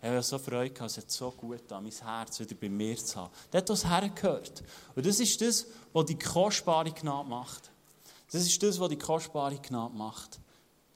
Ich 0.01 0.07
habe 0.07 0.23
so 0.23 0.39
Freude 0.39 0.73
gehabt, 0.73 0.89
es 0.89 0.97
hat 0.97 1.11
so 1.11 1.29
gut 1.29 1.71
an, 1.71 1.83
mein 1.83 1.93
Herz 1.93 2.39
wieder 2.39 2.55
bei 2.55 2.69
mir 2.69 2.97
zu 2.97 3.17
haben. 3.17 3.31
Das 3.51 3.61
hat 3.61 3.69
das 3.69 3.85
hergehört. 3.85 4.63
Und 4.95 5.05
das 5.05 5.19
ist 5.19 5.39
das, 5.41 5.67
was 5.93 6.05
die 6.05 6.17
kostbare 6.17 6.91
Gnade 6.91 7.29
macht. 7.29 7.69
Das 8.31 8.41
ist 8.41 8.63
das, 8.63 8.79
was 8.79 8.89
die 8.89 8.97
kostbare 8.97 9.59
Gnade 9.59 9.93
macht. 9.93 10.39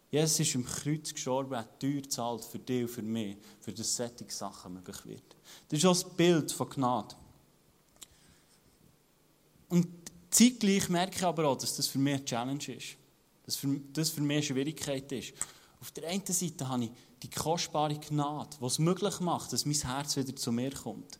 Jesus 0.10 0.40
ist 0.40 0.56
im 0.56 0.66
Kreuz 0.66 1.14
gestorben, 1.14 1.56
hat 1.56 1.80
teuer 1.80 2.02
gezahlt 2.02 2.44
für 2.46 2.58
dich 2.58 2.84
und 2.84 2.88
für 2.88 3.02
mich, 3.04 3.38
für 3.60 3.74
das 3.74 3.96
solche 3.96 4.26
Sachen 4.30 4.74
möglich 4.74 5.06
wird. 5.06 5.36
Das 5.68 5.78
ist 5.78 5.86
auch 5.86 5.94
das 5.94 6.16
Bild 6.16 6.52
von 6.52 6.70
Gnade. 6.70 7.16
Und 9.70 9.88
zeitgleich 10.32 10.90
merke 10.90 11.18
ich 11.18 11.24
aber 11.24 11.46
auch, 11.50 11.58
dass 11.58 11.76
das 11.76 11.88
für 11.88 12.00
mich 12.00 12.16
eine 12.16 12.26
Challenge 12.26 12.68
ist. 12.70 12.96
Dass 13.46 13.60
das 13.94 14.10
für 14.10 14.22
mich 14.22 14.38
eine 14.38 14.44
Schwierigkeit 14.44 15.12
ist. 15.12 15.34
Auf 15.80 15.92
der 15.92 16.08
einen 16.08 16.26
Seite 16.26 16.68
habe 16.68 16.86
ich 16.86 16.92
die 17.26 17.30
kostbare 17.30 17.96
Gnade, 17.96 18.58
die 18.60 18.66
es 18.66 18.78
möglich 18.78 19.20
macht, 19.20 19.52
dass 19.52 19.66
mein 19.66 19.74
Herz 19.74 20.16
wieder 20.16 20.36
zu 20.36 20.52
mir 20.52 20.72
kommt. 20.72 21.20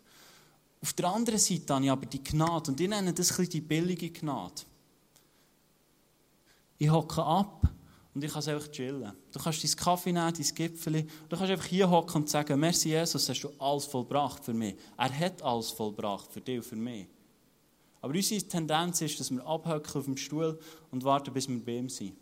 Auf 0.82 0.94
der 0.94 1.08
anderen 1.08 1.40
Seite 1.40 1.74
habe 1.74 1.86
ich 1.86 1.92
aber 1.92 2.06
die 2.06 2.24
Gnade, 2.24 2.70
und 2.70 2.80
ich 2.80 2.88
nenne 2.88 3.12
das 3.12 3.38
ein 3.40 3.50
die 3.50 3.62
billige 3.62 4.12
Gnade. 4.12 4.62
Ich 6.78 6.92
hocke 6.92 7.24
ab 7.24 7.68
und 8.14 8.24
ich 8.24 8.32
kann 8.32 8.48
einfach 8.48 8.70
chillen. 8.70 9.14
Du 9.32 9.40
kannst 9.40 9.64
deinen 9.64 9.76
Kaffee 9.78 10.12
nehmen, 10.12 10.32
dein 10.32 10.56
Gipfel, 10.56 11.08
du 11.28 11.38
kannst 11.38 11.52
einfach 11.52 11.66
hier 11.66 11.90
hocken 11.90 12.22
und 12.22 12.30
sagen, 12.30 12.60
merci 12.60 12.90
Jesus, 12.90 13.28
hast 13.28 13.42
du 13.42 13.50
alles 13.58 13.86
vollbracht 13.86 14.46
für 14.46 14.54
mich. 14.54 14.76
Er 14.98 15.20
hat 15.20 15.42
alles 15.42 15.72
vollbracht 15.72 16.32
für 16.32 16.42
dich 16.42 16.58
und 16.58 16.66
für 16.66 16.76
mich. 16.76 17.08
Aber 18.02 18.14
unsere 18.14 18.44
Tendenz 18.44 19.02
ist, 19.02 19.20
dass 19.20 19.32
wir 19.32 19.44
abhöckeln 19.44 20.00
auf 20.00 20.06
dem 20.06 20.18
Stuhl 20.18 20.60
und 20.92 21.04
warten, 21.04 21.34
bis 21.34 21.50
wir 21.50 21.66
bei 21.66 21.78
ihm 21.78 21.90
sind. 21.90 22.16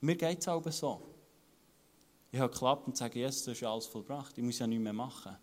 Mir 0.00 0.14
geht 0.14 0.38
es 0.38 0.46
auch 0.46 0.70
so. 0.70 1.09
Ich 2.32 2.38
habe 2.38 2.52
geklappt 2.52 2.86
und 2.86 2.96
sage, 2.96 3.18
Jesus, 3.18 3.44
du 3.44 3.50
hast 3.50 3.62
alles 3.64 3.86
vollbracht, 3.86 4.36
ich 4.38 4.44
muss 4.44 4.58
ja 4.58 4.66
nichts 4.66 4.82
mehr 4.82 4.92
machen. 4.92 5.36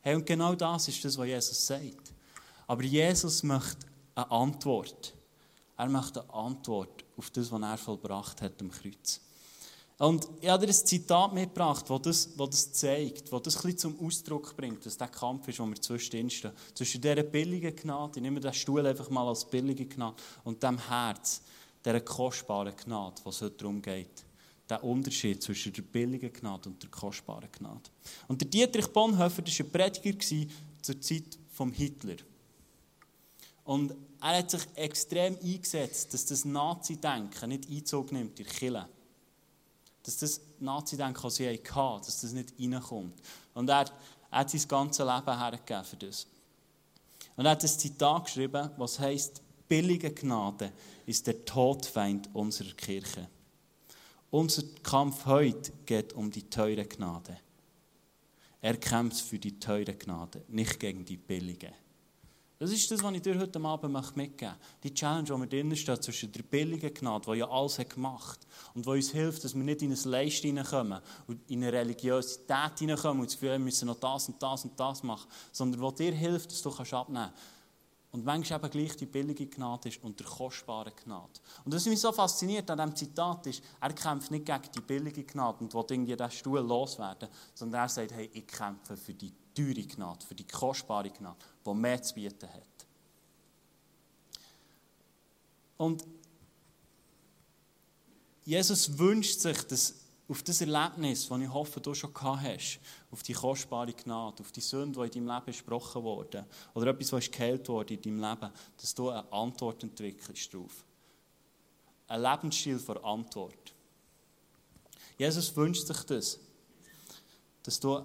Hey, 0.00 0.14
und 0.14 0.26
genau 0.26 0.54
das 0.54 0.88
ist 0.88 1.04
das, 1.04 1.16
was 1.16 1.26
Jesus 1.26 1.66
sagt. 1.66 2.12
Aber 2.66 2.82
Jesus 2.82 3.42
möchte 3.42 3.86
eine 4.14 4.30
Antwort. 4.30 5.14
Er 5.76 5.88
möchte 5.88 6.22
eine 6.22 6.34
Antwort 6.34 7.04
auf 7.16 7.30
das, 7.30 7.50
was 7.50 7.62
er 7.62 7.78
vollbracht 7.78 8.42
hat 8.42 8.60
am 8.60 8.70
Kreuz. 8.70 9.20
Und 9.98 10.28
ich 10.40 10.48
habe 10.48 10.66
dir 10.66 10.72
ein 10.72 10.74
Zitat 10.74 11.32
mitgebracht, 11.32 11.88
das 11.88 12.02
das, 12.02 12.36
das, 12.36 12.50
das 12.50 12.72
zeigt, 12.72 13.32
das 13.32 13.42
das 13.42 13.56
ein 13.56 13.62
bisschen 13.62 13.78
zum 13.78 14.06
Ausdruck 14.06 14.56
bringt, 14.56 14.84
dass 14.84 14.98
der 14.98 15.06
Kampf 15.06 15.46
ist, 15.46 15.60
wo 15.60 15.66
wir 15.66 15.80
zwischendrin 15.80 16.28
stehen. 16.28 16.52
Zwischen 16.74 17.00
dieser 17.00 17.22
billigen 17.22 17.76
Gnade, 17.76 18.14
ich 18.16 18.22
nehme 18.22 18.40
den 18.40 18.52
Stuhl 18.52 18.84
einfach 18.84 19.08
mal 19.10 19.28
als 19.28 19.44
billige 19.44 19.86
Gnade, 19.86 20.16
und 20.42 20.60
dem 20.60 20.78
Herz, 20.88 21.42
dieser 21.84 22.00
kostbaren 22.00 22.74
Gnade, 22.74 23.20
was 23.22 23.42
heute 23.42 23.56
darum 23.58 23.80
geht. 23.80 24.24
Der 24.68 24.82
Unterschied 24.82 25.42
zwischen 25.42 25.72
der 25.72 25.82
billigen 25.82 26.32
Gnade 26.32 26.68
und 26.68 26.82
der 26.82 26.90
kostbaren 26.90 27.50
Gnade. 27.52 27.90
Und 28.28 28.40
der 28.40 28.48
Dietrich 28.48 28.86
Bonhoeffer 28.88 29.42
war 29.42 29.66
ein 29.66 29.70
Prediger 29.70 30.48
zur 30.80 31.00
Zeit 31.00 31.38
von 31.50 31.72
Hitler. 31.72 32.16
Und 33.64 33.94
er 34.20 34.38
hat 34.38 34.50
sich 34.50 34.62
extrem 34.74 35.36
eingesetzt, 35.42 36.14
dass 36.14 36.24
das 36.26 36.44
Nazi-Denken 36.44 37.48
nicht 37.48 37.68
Einzug 37.70 38.12
nimmt 38.12 38.38
in 38.38 38.46
die 38.46 38.50
Kirche 38.50 38.88
dass 40.02 40.18
das 40.18 40.40
Nazi-Denken, 40.58 41.22
das 41.22 41.36
sie 41.36 41.48
hatten, 41.48 42.04
dass 42.04 42.20
das 42.20 42.32
nicht 42.32 42.54
reinkommt. 42.58 43.20
Und 43.54 43.68
er, 43.68 43.86
er 44.30 44.38
hat 44.38 44.50
sein 44.50 44.62
ganzes 44.66 45.06
Leben 45.06 45.38
hergegeben 45.38 45.84
für 45.84 45.96
das. 45.96 46.26
Und 47.36 47.44
er 47.44 47.52
hat 47.52 47.62
ein 47.62 47.68
Zitat 47.68 48.24
geschrieben, 48.24 48.70
was 48.76 48.98
heißt: 48.98 49.42
Billige 49.68 50.12
Gnade 50.12 50.72
ist 51.06 51.26
der 51.26 51.44
Todfeind 51.44 52.28
unserer 52.34 52.72
Kirche. 52.72 53.28
Unser 54.32 54.62
Kampf 54.82 55.26
heute 55.26 55.72
geht 55.84 56.14
um 56.14 56.30
die 56.30 56.48
teure 56.48 56.86
Gnade. 56.86 57.36
Er 58.62 58.78
kämpft 58.78 59.20
für 59.20 59.38
die 59.38 59.58
teure 59.58 59.92
Gnade, 59.92 60.42
nicht 60.48 60.80
gegen 60.80 61.04
die 61.04 61.18
billige. 61.18 61.70
Das 62.58 62.72
ist 62.72 62.90
das, 62.90 63.02
was 63.02 63.12
ich 63.12 63.20
dir 63.20 63.38
heute 63.38 63.60
Abend 63.60 63.92
mitgeben 63.92 64.16
möchte. 64.16 64.54
Die 64.84 64.94
Challenge, 64.94 65.24
die 65.24 65.32
wir 65.38 65.46
drinnen 65.46 65.76
stehen, 65.76 66.00
zwischen 66.00 66.32
der 66.32 66.44
billigen 66.44 66.94
Gnade, 66.94 67.30
die 67.30 67.40
ja 67.40 67.50
alles 67.50 67.78
hat 67.78 67.90
gemacht 67.90 68.40
hat, 68.40 68.74
und 68.74 68.86
die 68.86 68.88
uns 68.88 69.10
hilft, 69.10 69.44
dass 69.44 69.54
wir 69.54 69.64
nicht 69.64 69.82
in 69.82 69.92
ein 69.92 70.02
Leist 70.04 70.38
hineinkommen 70.38 71.02
und 71.26 71.50
in 71.50 71.62
eine 71.62 71.70
Religiosität 71.74 72.78
hineinkommen 72.78 73.20
und 73.20 73.26
das 73.26 73.34
Gefühl 73.34 73.50
haben, 73.50 73.60
wir 73.60 73.66
müssen 73.66 73.86
noch 73.88 74.00
das 74.00 74.30
und 74.30 74.42
das 74.42 74.64
und 74.64 74.80
das 74.80 75.02
machen, 75.02 75.28
sondern 75.52 75.94
die 75.94 76.04
dir 76.04 76.12
hilft, 76.12 76.52
dass 76.52 76.62
du 76.62 76.70
abnehmen 76.70 77.28
kannst. 77.34 77.51
Und 78.12 78.26
manchmal 78.26 78.58
eben 78.58 78.70
gleich 78.70 78.96
die 78.96 79.06
billige 79.06 79.46
Gnade 79.46 79.88
ist 79.88 80.02
und 80.04 80.20
der 80.20 80.26
kostbare 80.26 80.92
Gnade. 80.92 81.40
Und 81.64 81.74
was 81.74 81.86
mich 81.86 81.98
so 81.98 82.12
fasziniert 82.12 82.70
an 82.70 82.76
diesem 82.76 82.94
Zitat 82.94 83.46
ist, 83.46 83.62
er 83.80 83.92
kämpft 83.94 84.30
nicht 84.30 84.44
gegen 84.44 84.70
die 84.74 84.80
billige 84.80 85.24
Gnade 85.24 85.58
und 85.60 85.72
will 85.72 85.84
irgendwie 85.88 86.14
diesen 86.14 86.30
Stuhl 86.30 86.60
loswerden, 86.60 87.30
sondern 87.54 87.80
er 87.80 87.88
sagt, 87.88 88.12
hey, 88.12 88.30
ich 88.34 88.46
kämpfe 88.46 88.98
für 88.98 89.14
die 89.14 89.32
teure 89.54 89.82
Gnade, 89.86 90.26
für 90.26 90.34
die 90.34 90.46
kostbare 90.46 91.10
Gnade, 91.10 91.38
die 91.66 91.74
mehr 91.74 92.02
zu 92.02 92.14
bieten 92.14 92.48
hat. 92.52 92.86
Und 95.78 96.04
Jesus 98.44 98.98
wünscht 98.98 99.40
sich, 99.40 99.58
dass 99.62 100.01
auf 100.32 100.42
das 100.42 100.62
Erlebnis, 100.62 101.28
das 101.28 101.40
ich 101.40 101.52
hoffe, 101.52 101.78
du 101.78 101.92
schon 101.92 102.14
gehabt 102.14 102.42
hast, 102.42 102.80
auf 103.10 103.22
die 103.22 103.34
kostbare 103.34 103.92
Gnade, 103.92 104.40
auf 104.40 104.50
die 104.50 104.62
Sünde, 104.62 105.06
die 105.10 105.18
in 105.18 105.26
deinem 105.26 105.36
Leben 105.36 105.46
gesprochen 105.52 106.02
wurde, 106.02 106.46
oder 106.72 106.86
etwas, 106.86 107.12
was 107.12 107.30
geheilt 107.30 107.68
wurde 107.68 107.92
in 107.92 108.00
deinem 108.00 108.20
Leben, 108.20 108.52
dass 108.80 108.94
du 108.94 109.10
eine 109.10 109.30
Antwort 109.30 109.82
entwickelst 109.82 110.54
darauf. 110.54 110.84
Ein 112.08 112.22
Lebensstil 112.22 112.78
vor 112.78 113.04
Antwort. 113.04 113.74
Jesus 115.18 115.54
wünscht 115.54 115.86
sich 115.86 116.02
das, 116.04 116.38
dass 117.62 117.78
du 117.78 118.02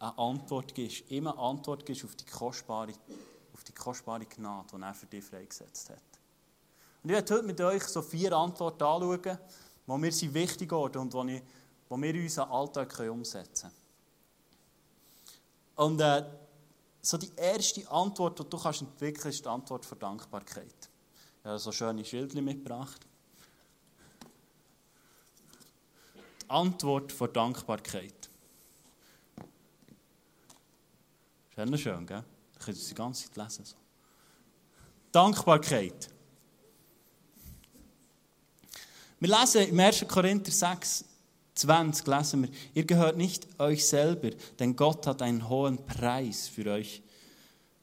eine 0.00 0.18
Antwort 0.18 0.74
gibst, 0.74 1.08
immer 1.08 1.34
eine 1.34 1.40
Antwort 1.40 1.86
gibst 1.86 2.04
auf 2.04 2.16
die 2.16 2.24
kostbare, 2.24 2.94
auf 3.54 3.62
die 3.62 3.72
kostbare 3.72 4.26
Gnade, 4.26 4.66
die 4.76 4.82
er 4.82 4.94
für 4.94 5.06
dich 5.06 5.24
freigesetzt 5.24 5.90
hat. 5.90 6.02
Und 7.04 7.10
ich 7.10 7.14
werde 7.14 7.32
heute 7.32 7.46
mit 7.46 7.60
euch 7.60 7.84
so 7.84 8.02
vier 8.02 8.32
Antworten 8.32 8.82
anschauen, 8.82 9.38
die 9.86 9.98
mir 9.98 10.12
sind 10.12 10.34
wichtig 10.34 10.70
sind 10.70 10.96
und 10.96 11.14
die, 11.14 11.36
ich, 11.36 11.42
die 11.90 12.02
wir 12.02 12.14
in 12.14 12.22
unseren 12.22 12.50
Alltag 12.50 12.98
umsetzen 13.00 13.68
können. 13.68 13.74
Und 15.76 16.00
äh, 16.00 16.24
so 17.02 17.16
die 17.16 17.30
erste 17.36 17.90
Antwort, 17.90 18.38
die 18.38 18.48
du 18.48 18.58
kannst 18.58 18.82
entwickeln 18.82 19.22
kannst, 19.22 19.38
ist 19.38 19.44
die 19.44 19.48
Antwort 19.48 19.84
für 19.84 19.96
Dankbarkeit. 19.96 20.88
Ich 21.40 21.46
habe 21.46 21.58
so 21.58 21.72
schöne 21.72 22.04
Schildchen 22.04 22.44
mitgebracht. 22.44 23.06
Die 26.42 26.50
Antwort 26.50 27.12
für 27.12 27.28
Dankbarkeit. 27.28 28.28
Ist 31.56 31.72
das 31.72 31.80
schön, 31.80 32.06
gell? 32.06 32.24
Ich 32.58 32.64
kann 32.64 32.74
das 32.74 32.86
die 32.86 32.94
ganze 32.94 33.24
Zeit 33.24 33.36
lesen. 33.36 33.64
So. 33.64 33.76
Dankbarkeit. 35.12 36.10
Wir 39.18 39.38
lesen 39.38 39.68
im 39.68 39.80
1. 39.80 40.06
Korinther 40.08 40.52
6, 40.52 41.04
20 41.60 42.06
lesen 42.06 42.42
wir, 42.42 42.50
ihr 42.74 42.84
gehört 42.84 43.16
nicht 43.16 43.46
euch 43.60 43.86
selber, 43.86 44.30
denn 44.58 44.74
Gott 44.74 45.06
hat 45.06 45.20
einen 45.20 45.48
hohen 45.48 45.84
Preis 45.84 46.48
für 46.48 46.70
euch 46.70 47.02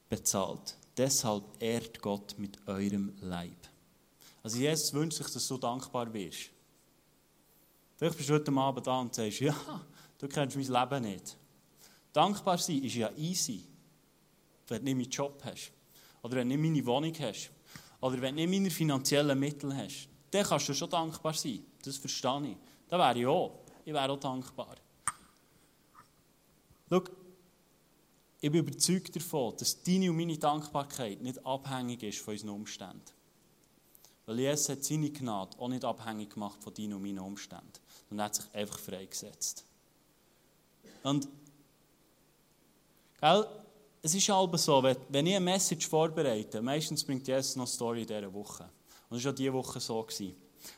bezahlt. 0.09 0.75
Deshalb 0.95 1.43
ehrt 1.59 2.01
Gott 2.01 2.35
mit 2.39 2.57
eurem 2.67 3.13
Leib. 3.21 3.67
Also 4.41 4.57
Jesus 4.57 4.93
wünscht 4.93 5.17
sich, 5.17 5.27
dass 5.27 5.47
du 5.47 5.57
dankbar 5.57 6.11
wirst. 6.11 6.49
Vielleicht 7.97 8.17
bist 8.17 8.29
du 8.29 8.33
heute 8.33 8.51
Abend 8.51 8.87
da 8.87 8.99
und 8.99 9.13
sagst, 9.13 9.39
ja, 9.41 9.55
du 10.17 10.27
kennst 10.27 10.55
mein 10.55 10.65
Leben 10.65 11.03
nicht. 11.03 11.37
Dankbar 12.13 12.57
sein 12.57 12.83
ist 12.83 12.95
ja 12.95 13.11
easy. 13.15 13.63
Wenn 14.67 14.79
du 14.79 14.85
nicht 14.85 14.95
meinen 14.95 15.11
Job 15.11 15.41
hast. 15.43 15.71
Oder 16.23 16.37
wenn 16.37 16.49
du 16.49 16.57
nicht 16.57 16.71
meine 16.71 16.85
Wohnung 16.85 17.13
hast. 17.19 17.51
Oder 18.01 18.21
wenn 18.21 18.35
du 18.35 18.41
nicht 18.41 18.59
meine 18.59 18.71
finanziellen 18.71 19.39
Mittel 19.39 19.75
hast. 19.75 20.07
Dann 20.31 20.45
kannst 20.45 20.69
du 20.69 20.73
schon 20.73 20.89
dankbar 20.89 21.33
sein. 21.33 21.63
Das 21.83 21.97
verstehe 21.97 22.51
ich. 22.51 22.57
Da 22.87 22.97
wäre 22.97 23.19
ich 23.19 23.25
auch. 23.27 23.66
Ich 23.87 23.93
wäre 23.93 24.11
auch 24.11 24.19
dankbar. 24.19 24.75
Schau, 26.89 27.03
ich 28.41 28.51
bin 28.51 28.59
überzeugt 28.59 29.15
davon, 29.15 29.55
dass 29.55 29.81
deine 29.81 30.09
und 30.09 30.17
meine 30.17 30.37
Dankbarkeit 30.37 31.21
nicht 31.21 31.45
abhängig 31.45 32.03
ist 32.03 32.19
von 32.19 32.33
unseren 32.33 32.49
Umständen. 32.49 33.01
Weil 34.25 34.41
Jesus 34.41 34.67
hat 34.67 34.83
seine 34.83 35.09
Gnade 35.09 35.57
auch 35.57 35.69
nicht 35.69 35.85
abhängig 35.85 36.33
gemacht 36.33 36.61
von 36.61 36.73
deinen 36.73 36.95
und 36.95 37.01
meinen 37.01 37.19
Umständen. 37.19 37.71
Und 38.09 38.19
er 38.19 38.25
hat 38.25 38.35
sich 38.35 38.53
einfach 38.53 38.77
freigesetzt. 38.77 39.63
Und, 41.03 41.29
gell, 43.21 43.47
es 44.01 44.13
ist 44.13 44.27
halt 44.27 44.59
so, 44.59 44.83
wenn 44.83 45.27
ich 45.27 45.35
eine 45.37 45.45
Message 45.45 45.87
vorbereite, 45.87 46.61
meistens 46.61 47.05
bringt 47.05 47.25
Jesus 47.25 47.55
noch 47.55 47.63
eine 47.63 47.71
Story 47.71 48.01
in 48.01 48.07
dieser 48.07 48.33
Woche. 48.33 48.69
Und 49.09 49.15
das 49.15 49.23
war 49.23 49.31
auch 49.31 49.35
diese 49.35 49.53
Woche 49.53 49.79
so. 49.79 50.05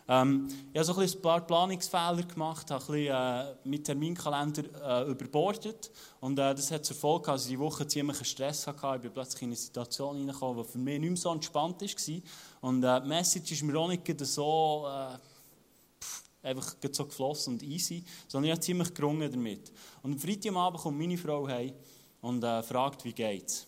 Ähm, 0.07 0.47
ich 0.73 0.79
habe 0.79 0.85
so 0.85 0.95
ein, 0.95 1.09
ein 1.09 1.21
paar 1.21 1.41
Planungsfehler 1.41 2.23
gemacht, 2.23 2.71
habe 2.71 2.83
ein 2.83 2.91
bisschen, 2.91 3.15
äh, 3.15 3.55
mit 3.63 3.83
Terminkalender 3.85 4.63
äh, 5.07 5.11
überbordet. 5.11 5.91
Und 6.19 6.39
äh, 6.39 6.53
das 6.55 6.71
hat 6.71 6.85
zur 6.85 6.95
Folge, 6.95 7.27
dass 7.27 7.43
ich 7.43 7.49
diese 7.49 7.59
Woche 7.59 7.87
ziemlich 7.87 8.27
Stress 8.27 8.67
hatte. 8.67 8.95
Ich 8.95 9.01
bin 9.01 9.13
plötzlich 9.13 9.41
in 9.43 9.49
eine 9.49 9.55
Situation 9.55 10.17
hineingekommen, 10.17 10.63
die 10.63 10.71
für 10.71 10.77
mich 10.77 10.99
nicht 10.99 11.09
mehr 11.09 11.17
so 11.17 11.31
entspannt 11.31 11.81
war. 11.81 12.21
Und 12.61 12.83
äh, 12.83 13.01
die 13.01 13.07
Message 13.07 13.51
ist 13.51 13.63
mir 13.63 13.77
auch 13.77 13.87
nicht 13.87 14.25
so, 14.25 14.87
äh, 14.87 16.47
einfach 16.47 16.75
so 16.91 17.05
geflossen 17.05 17.53
und 17.53 17.63
easy, 17.63 18.03
sondern 18.27 18.45
ich 18.45 18.51
habe 18.51 18.61
ziemlich 18.61 18.93
gerungen 18.93 19.31
damit. 19.31 19.71
Und 20.01 20.13
am 20.13 20.19
Freitagabend 20.19 20.81
kommt 20.81 20.97
meine 20.97 21.17
Frau 21.17 21.47
heim 21.47 21.73
und 22.21 22.43
äh, 22.43 22.63
fragt, 22.63 23.03
wie 23.05 23.13
geht's. 23.13 23.67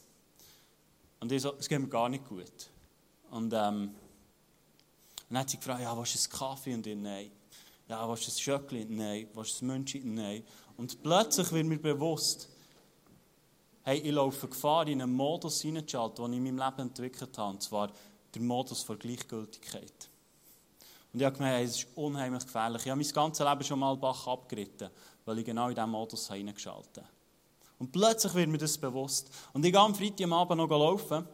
Und 1.20 1.32
ich 1.32 1.41
so, 1.41 1.53
es 1.60 1.70
geht 1.70 1.80
mir 1.80 1.88
gar 1.88 2.10
nicht 2.10 2.27
gut. 2.27 2.70
Und 3.30 3.53
ähm, 3.56 3.91
dann 5.31 5.39
hat 5.39 5.50
sie 5.50 5.57
gefragt, 5.57 5.81
ja, 5.81 6.01
ist 6.01 6.27
ein 6.27 6.38
Kaffee? 6.38 6.73
Und 6.73 6.85
ich, 6.85 6.95
nein. 6.95 7.31
Ja, 7.88 8.07
was 8.07 8.27
ist 8.27 8.38
ein 8.38 8.39
Schöckli? 8.41 8.85
Nein. 8.85 9.29
Was 9.33 9.50
ist 9.50 9.61
ein 9.61 9.67
München? 9.67 10.13
Nein. 10.13 10.43
Und 10.75 11.01
plötzlich 11.01 11.50
wird 11.53 11.67
mir 11.67 11.77
bewusst, 11.77 12.50
hey, 13.83 14.00
ich 14.00 14.11
laufe 14.11 14.50
Gefahr, 14.50 14.88
in 14.88 15.01
einen 15.01 15.13
Modus 15.13 15.61
hineinzuschalten, 15.61 16.25
den 16.25 16.33
ich 16.33 16.38
in 16.38 16.55
meinem 16.55 16.69
Leben 16.69 16.89
entwickelt 16.89 17.38
habe. 17.38 17.51
Und 17.51 17.63
zwar 17.63 17.91
der 18.33 18.41
Modus 18.41 18.85
der 18.85 18.97
Gleichgültigkeit. 18.97 20.09
Und 21.13 21.19
ich 21.19 21.25
habe 21.25 21.38
gemerkt, 21.38 21.57
hey, 21.57 21.65
es 21.65 21.77
ist 21.77 21.88
unheimlich 21.95 22.45
gefährlich. 22.45 22.81
Ich 22.85 22.89
habe 22.89 23.01
mein 23.01 23.11
ganzes 23.11 23.47
Leben 23.47 23.63
schon 23.63 23.79
mal 23.79 23.95
Bach 23.95 24.27
abgeritten, 24.27 24.89
weil 25.23 25.39
ich 25.39 25.45
genau 25.45 25.69
in 25.69 25.75
diesen 25.75 25.89
Modus 25.89 26.29
hineingeschaltet 26.29 26.97
habe. 26.97 27.07
Und 27.79 27.91
plötzlich 27.93 28.33
wird 28.33 28.50
mir 28.50 28.57
das 28.57 28.77
bewusst. 28.77 29.29
Und 29.53 29.65
ich 29.65 29.71
gehe 29.71 29.81
am 29.81 29.95
Freitagabend 29.95 30.57
noch 30.57 30.69
laufen. 30.69 31.25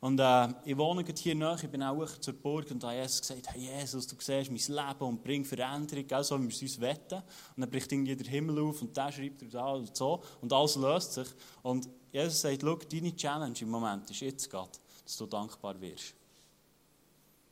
Und 0.00 0.18
äh, 0.18 0.48
ich 0.64 0.76
wohne 0.78 1.04
hier 1.14 1.34
nahe, 1.34 1.58
ich 1.62 1.68
bin 1.68 1.82
auch 1.82 2.06
zur 2.18 2.32
Burg 2.32 2.70
und 2.70 2.82
habe 2.82 2.96
Jesus 2.96 3.20
gesagt, 3.20 3.52
hey 3.52 3.60
Jesus, 3.60 4.06
du 4.06 4.16
siehst 4.18 4.50
mein 4.50 4.86
Leben 4.88 5.04
und 5.04 5.22
bring 5.22 5.44
Veränderung, 5.44 6.06
gell, 6.06 6.24
so 6.24 6.38
wie 6.38 6.44
wir 6.44 6.48
es 6.48 6.62
uns 6.62 6.80
wetten. 6.80 7.16
Und 7.54 7.60
dann 7.60 7.70
bricht 7.70 7.92
irgendwie 7.92 8.16
der 8.16 8.26
Himmel 8.26 8.60
auf 8.60 8.80
und 8.80 8.96
der 8.96 9.12
schreibt 9.12 9.42
er 9.42 9.48
da 9.48 9.72
und 9.72 9.94
so 9.94 10.22
und 10.40 10.50
alles 10.52 10.76
löst 10.76 11.12
sich. 11.12 11.28
Und 11.62 11.86
Jesus 12.10 12.40
sagt, 12.40 12.62
schau, 12.62 12.76
deine 12.76 13.14
Challenge 13.14 13.58
im 13.60 13.68
Moment 13.68 14.10
ist 14.10 14.20
jetzt 14.20 14.48
gerade, 14.48 14.70
dass 15.04 15.16
du 15.18 15.26
dankbar 15.26 15.78
wirst. 15.78 16.14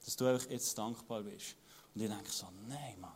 Dass 0.02 0.16
du 0.16 0.24
einfach 0.24 0.48
jetzt 0.48 0.78
dankbar 0.78 1.22
wirst. 1.26 1.54
Und 1.94 2.00
ich 2.00 2.08
denke 2.08 2.30
so, 2.30 2.46
nein 2.66 2.98
Mann, 2.98 3.12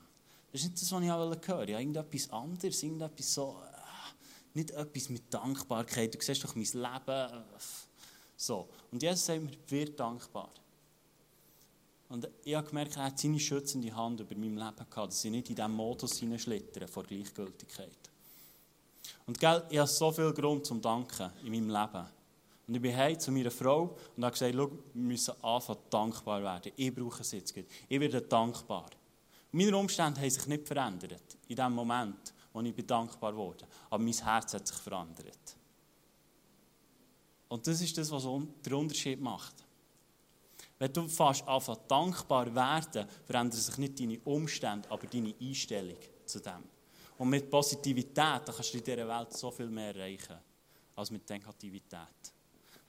das 0.53 0.61
ist 0.61 0.69
nicht 0.69 0.83
das, 0.83 0.93
was 0.93 1.03
ich 1.03 1.11
auch 1.11 1.19
hören 1.19 1.49
wollte. 1.49 1.73
Ja, 1.73 1.79
irgendetwas 1.79 2.31
anderes, 2.31 2.83
irgendetwas 2.83 3.33
so, 3.33 3.57
äh, 3.65 4.59
nicht 4.59 4.73
etwas 4.73 5.09
mit 5.09 5.33
Dankbarkeit. 5.33 6.15
Du 6.15 6.19
siehst 6.21 6.45
doch 6.45 6.55
mein 6.55 6.65
Leben. 6.65 7.45
So. 8.43 8.69
Und 8.91 9.01
Jesus 9.01 9.25
sagt 9.25 9.41
mir, 9.41 9.53
wird 9.69 10.01
dankbar. 10.01 10.51
Und 12.09 12.29
ich 12.43 12.57
habe 12.57 12.67
gemerkt, 12.67 12.97
er 12.97 13.05
hat 13.05 13.19
seine 13.19 13.39
schützende 13.39 13.95
Hand 13.95 14.19
über 14.19 14.35
meinem 14.35 14.57
Leben 14.57 14.77
gehabt, 14.91 14.97
dass 14.97 15.25
ich 15.25 15.31
nicht 15.31 15.49
in 15.49 15.55
diesen 15.55 15.71
Modus 15.71 16.19
hineinschlittere 16.19 16.89
vor 16.89 17.05
Gleichgültigkeit. 17.05 18.11
Und 19.29 19.39
gell, 19.39 19.63
ich 19.71 19.79
habe 19.79 19.89
so 19.89 20.11
viel 20.11 20.33
Grund 20.33 20.67
zum 20.67 20.81
Danken 20.83 21.31
in 21.45 21.53
meinem 21.53 21.71
Leben. 21.71 22.05
Und 22.67 22.75
ich 22.75 22.83
bin 22.83 22.97
heim 22.97 23.19
zu 23.19 23.31
meiner 23.31 23.53
Frau 23.53 23.97
und 24.17 24.25
habe 24.25 24.33
gesagt, 24.33 24.57
wir 24.57 24.71
müssen 24.93 25.35
anfangen 25.41 25.79
dankbar 25.89 26.43
werden. 26.43 26.73
Ich 26.75 26.93
brauche 26.93 27.23
es 27.23 27.31
jetzt. 27.31 27.55
Ich 27.57 28.01
werde 28.01 28.23
dankbar. 28.23 28.91
Meine 29.53 29.77
Umstände 29.77 30.21
haben 30.21 30.31
sich 30.31 30.47
nicht 30.49 30.67
verändert 30.67 31.37
in 31.47 31.55
dem 31.55 31.73
Moment, 31.73 32.35
wo 32.53 32.61
ich 32.61 32.87
dankbar 32.87 33.37
wurde. 33.37 33.67
Aber 33.89 34.03
mein 34.03 34.13
Herz 34.13 34.55
hat 34.55 34.67
sich 34.67 34.79
verändert. 34.79 35.62
Und 37.53 37.67
das 37.67 37.83
ist 37.83 37.99
das, 37.99 38.11
was 38.11 38.23
den 38.23 38.73
Unterschied 38.73 39.21
macht. 39.21 39.53
Wenn 40.79 40.91
du 40.91 41.07
fast 41.07 41.47
anfängst 41.47 41.83
dankbar 41.87 42.47
werden, 42.55 43.07
verändern 43.27 43.61
sich 43.61 43.77
nicht 43.77 44.01
deine 44.01 44.19
Umstände, 44.21 44.91
aber 44.91 45.07
deine 45.07 45.35
Einstellung 45.39 45.99
zu 46.25 46.41
dem. 46.41 46.65
Und 47.19 47.29
mit 47.29 47.51
Positivität 47.51 48.47
kannst 48.47 48.73
du 48.73 48.79
in 48.79 48.85
dieser 48.85 49.07
Welt 49.07 49.35
so 49.35 49.51
viel 49.51 49.67
mehr 49.67 49.95
erreichen, 49.95 50.39
als 50.97 51.11
mit 51.11 51.29
Negativität. 51.29 52.33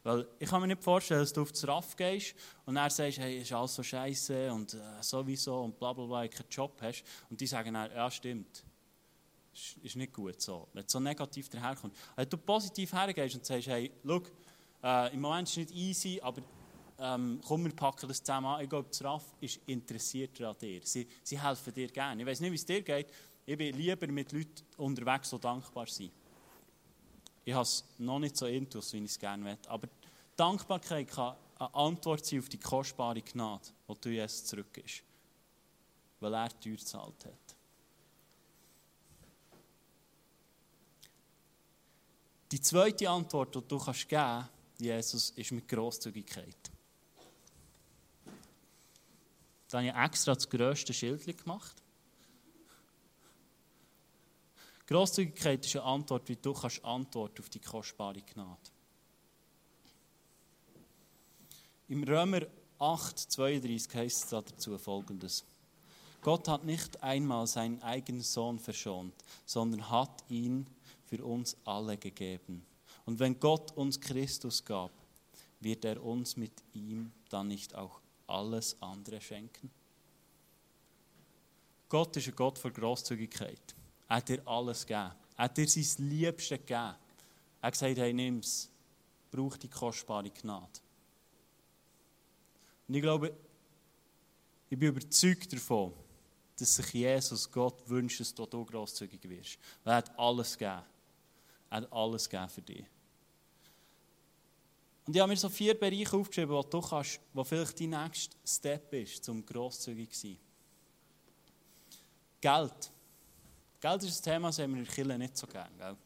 Weil 0.01 0.25
ich 0.39 0.49
kann 0.49 0.61
mir 0.61 0.67
nicht 0.67 0.81
vorstellen, 0.81 1.19
dass 1.19 1.33
du 1.33 1.41
auf 1.41 1.51
das 1.51 1.67
RAF 1.67 1.97
gehst 1.97 2.33
und 2.65 2.77
er 2.77 2.89
sagst, 2.89 3.17
hey, 3.17 3.41
ist 3.41 3.51
alles 3.51 3.75
so 3.75 3.83
scheiße 3.83 4.49
und 4.49 4.75
äh, 4.75 4.79
sowieso 5.01 5.59
und 5.59 5.77
bla 5.77 5.91
bla 5.91 6.05
bla, 6.05 6.27
keinen 6.29 6.47
Job 6.49 6.79
hast. 6.81 7.03
Und 7.29 7.41
die 7.41 7.47
sagen 7.47 7.73
dann, 7.73 7.91
ja, 7.91 8.09
stimmt. 8.09 8.63
Ist, 9.53 9.77
ist 9.83 9.95
nicht 9.97 10.13
gut 10.13 10.41
so. 10.41 10.69
Wenn 10.71 10.83
du 10.83 10.89
so 10.89 11.01
negativ 11.01 11.49
daherkommst. 11.49 11.97
Wenn 12.15 12.29
du 12.29 12.37
positiv 12.37 12.93
hergehst 12.93 13.35
und 13.35 13.45
sagst, 13.45 13.67
hey, 13.67 13.91
schau, 14.05 14.21
äh, 14.83 15.13
im 15.13 15.21
Moment 15.21 15.47
ist 15.47 15.53
es 15.53 15.57
nicht 15.57 15.71
easy, 15.71 16.19
aber 16.21 16.41
ähm, 16.99 17.39
komm, 17.45 17.65
wir 17.65 17.75
packen 17.75 18.07
das 18.07 18.21
zusammen 18.21 18.47
an. 18.47 18.61
Ich 18.61 18.69
glaube, 18.69 18.89
das 18.89 19.03
RAF 19.03 19.23
ist 19.39 19.59
interessierter 19.65 20.49
an 20.49 20.57
dir. 20.59 20.81
Sie, 20.83 21.07
sie 21.23 21.41
helfen 21.41 21.73
dir 21.73 21.87
gerne. 21.87 22.21
Ich 22.21 22.27
weiß 22.27 22.39
nicht, 22.41 22.51
wie 22.51 22.55
es 22.55 22.65
dir 22.65 22.81
geht. 22.81 23.07
Ich 23.45 23.57
bin 23.57 23.75
lieber 23.75 24.07
mit 24.07 24.31
Leuten 24.31 24.63
unterwegs, 24.77 25.29
die 25.29 25.39
dankbar 25.39 25.87
sind. 25.87 26.11
Ich 27.45 27.53
habe 27.53 27.63
es 27.63 27.83
noch 27.97 28.19
nicht 28.19 28.37
so 28.37 28.45
intus, 28.45 28.93
wie 28.93 28.99
ich 28.99 29.11
es 29.11 29.19
gerne 29.19 29.43
möchte. 29.43 29.69
Aber 29.69 29.87
Dankbarkeit 30.35 31.09
kann 31.09 31.35
eine 31.59 31.73
Antwort 31.75 32.25
sein 32.25 32.39
auf 32.39 32.49
die 32.49 32.57
kostbare 32.57 33.21
Gnade, 33.21 33.67
die 33.89 34.01
du 34.01 34.09
jetzt 34.09 34.47
zurückgibst. 34.47 35.03
Weil 36.19 36.33
er 36.33 36.59
teuer 36.59 36.75
gezahlt 36.75 37.25
hat. 37.25 37.55
Die 42.51 42.61
zweite 42.61 43.09
Antwort, 43.09 43.55
die 43.55 43.67
du 43.67 43.77
kannst 43.77 44.07
geben 44.07 44.21
kannst, 44.21 44.52
Jesus, 44.77 45.31
ist 45.31 45.51
mit 45.51 45.67
Grosszügigkeit. 45.67 46.71
Da 49.69 49.79
habe 49.79 49.87
ich 49.87 49.95
extra 49.95 50.35
das 50.35 50.49
grösste 50.49 50.93
Schild 50.93 51.25
gemacht. 51.37 51.75
Grosszügigkeit 54.85 55.65
ist 55.65 55.75
eine 55.75 55.85
Antwort, 55.85 56.27
wie 56.29 56.35
du 56.35 56.53
kannst 56.53 56.83
antworten 56.83 57.41
auf 57.41 57.49
die 57.49 57.59
kostbare 57.59 58.21
Gnade. 58.21 58.59
Im 61.87 62.03
Römer 62.03 62.41
8, 62.79 63.17
32 63.17 63.95
heißt 63.95 64.23
es 64.23 64.29
dazu 64.29 64.77
folgendes. 64.77 65.45
Gott 66.21 66.47
hat 66.47 66.63
nicht 66.63 67.01
einmal 67.01 67.47
seinen 67.47 67.81
eigenen 67.81 68.21
Sohn 68.21 68.59
verschont, 68.59 69.13
sondern 69.45 69.89
hat 69.89 70.23
ihn 70.29 70.67
für 71.05 71.23
uns 71.23 71.57
alle 71.65 71.97
gegeben. 71.97 72.65
Und 73.05 73.19
wenn 73.19 73.39
Gott 73.39 73.71
uns 73.71 73.99
Christus 73.99 74.63
gab, 74.63 74.91
wird 75.59 75.85
er 75.85 76.03
uns 76.03 76.37
mit 76.37 76.53
ihm 76.73 77.11
dann 77.29 77.47
nicht 77.47 77.75
auch 77.75 77.99
alles 78.27 78.77
andere 78.81 79.19
schenken? 79.21 79.69
Gott 81.89 82.15
ist 82.17 82.27
ein 82.27 82.35
Gott 82.35 82.57
für 82.57 82.71
Großzügigkeit. 82.71 83.75
Er 84.09 84.17
hat 84.17 84.29
dir 84.29 84.41
alles 84.47 84.85
gegeben. 84.85 85.11
Er 85.37 85.45
hat 85.45 85.57
dir 85.57 85.67
sein 85.67 86.09
Liebste 86.09 86.57
gegeben. 86.57 86.95
Er 87.61 87.67
hat 87.67 87.73
gesagt, 87.73 87.97
hey, 87.97 88.13
nimm 88.13 88.39
es. 88.39 88.69
Brauch 89.31 89.57
die 89.57 89.69
kostbare 89.69 90.29
Gnade. 90.29 90.79
Und 92.87 92.95
ich 92.95 93.01
glaube, 93.01 93.35
ich 94.69 94.77
bin 94.77 94.89
überzeugt 94.89 95.53
davon, 95.53 95.93
dass 96.57 96.75
sich 96.75 96.93
Jesus 96.93 97.49
Gott 97.51 97.87
wünscht, 97.87 98.19
dass 98.19 98.33
du 98.33 98.65
grosszügig 98.65 99.27
wirst. 99.29 99.57
Er 99.85 99.95
hat 99.95 100.17
alles 100.17 100.57
gegeben. 100.57 100.83
Er 101.69 101.77
hat 101.77 101.91
alles 101.91 102.29
gegeben 102.29 102.49
für 102.49 102.61
dich. 102.61 102.85
Und 105.05 105.15
ich 105.15 105.21
habe 105.21 105.29
mir 105.31 105.37
so 105.37 105.49
vier 105.49 105.77
Bereiche 105.77 106.15
aufgeschrieben, 106.15 106.55
wo 106.55 106.63
du 106.63 106.79
kannst, 106.79 107.19
wo 107.33 107.43
vielleicht 107.43 107.79
dein 107.79 107.89
nächster 107.89 108.37
Step 108.45 108.93
ist, 108.93 109.27
um 109.27 109.45
grosszügig 109.45 110.11
zu 110.11 110.27
sein. 110.27 110.37
Geld. 112.39 112.91
Geld 113.81 114.03
ist 114.03 114.19
ein 114.19 114.33
Thema, 114.33 114.47
das 114.47 114.59
haben 114.59 114.73
wir 114.73 114.79
in 114.79 114.85
der 114.85 114.93
Kirche 114.93 115.17
nicht 115.17 115.37
so 115.37 115.47
gerne. 115.47 115.97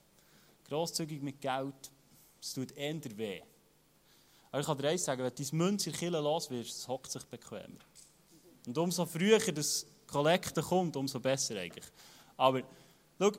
Grosszügig 0.68 1.22
mit 1.22 1.40
Geld, 1.40 1.92
es 2.42 2.54
tut 2.54 2.72
eher 2.72 3.18
weh. 3.18 3.42
Aber 4.50 4.62
ich 4.62 4.66
kann 4.66 4.78
dir 4.78 4.90
eins 4.90 5.04
sagen, 5.04 5.24
wenn 5.24 5.34
du 5.34 5.44
dein 5.44 5.58
Münz 5.58 5.86
in 5.86 5.92
der 5.92 6.00
Kirche 6.00 6.20
los 6.20 6.50
wirst, 6.50 6.78
es 6.78 6.88
hockt 6.88 7.12
sich 7.12 7.24
bequemer. 7.26 7.80
Und 8.66 8.78
umso 8.78 9.06
früher 9.06 9.40
das 9.40 9.86
Kollekte 10.08 10.62
kommt, 10.62 10.96
umso 10.96 11.20
besser 11.20 11.60
eigentlich. 11.60 11.86
Aber, 12.36 12.64
schau, 13.20 13.32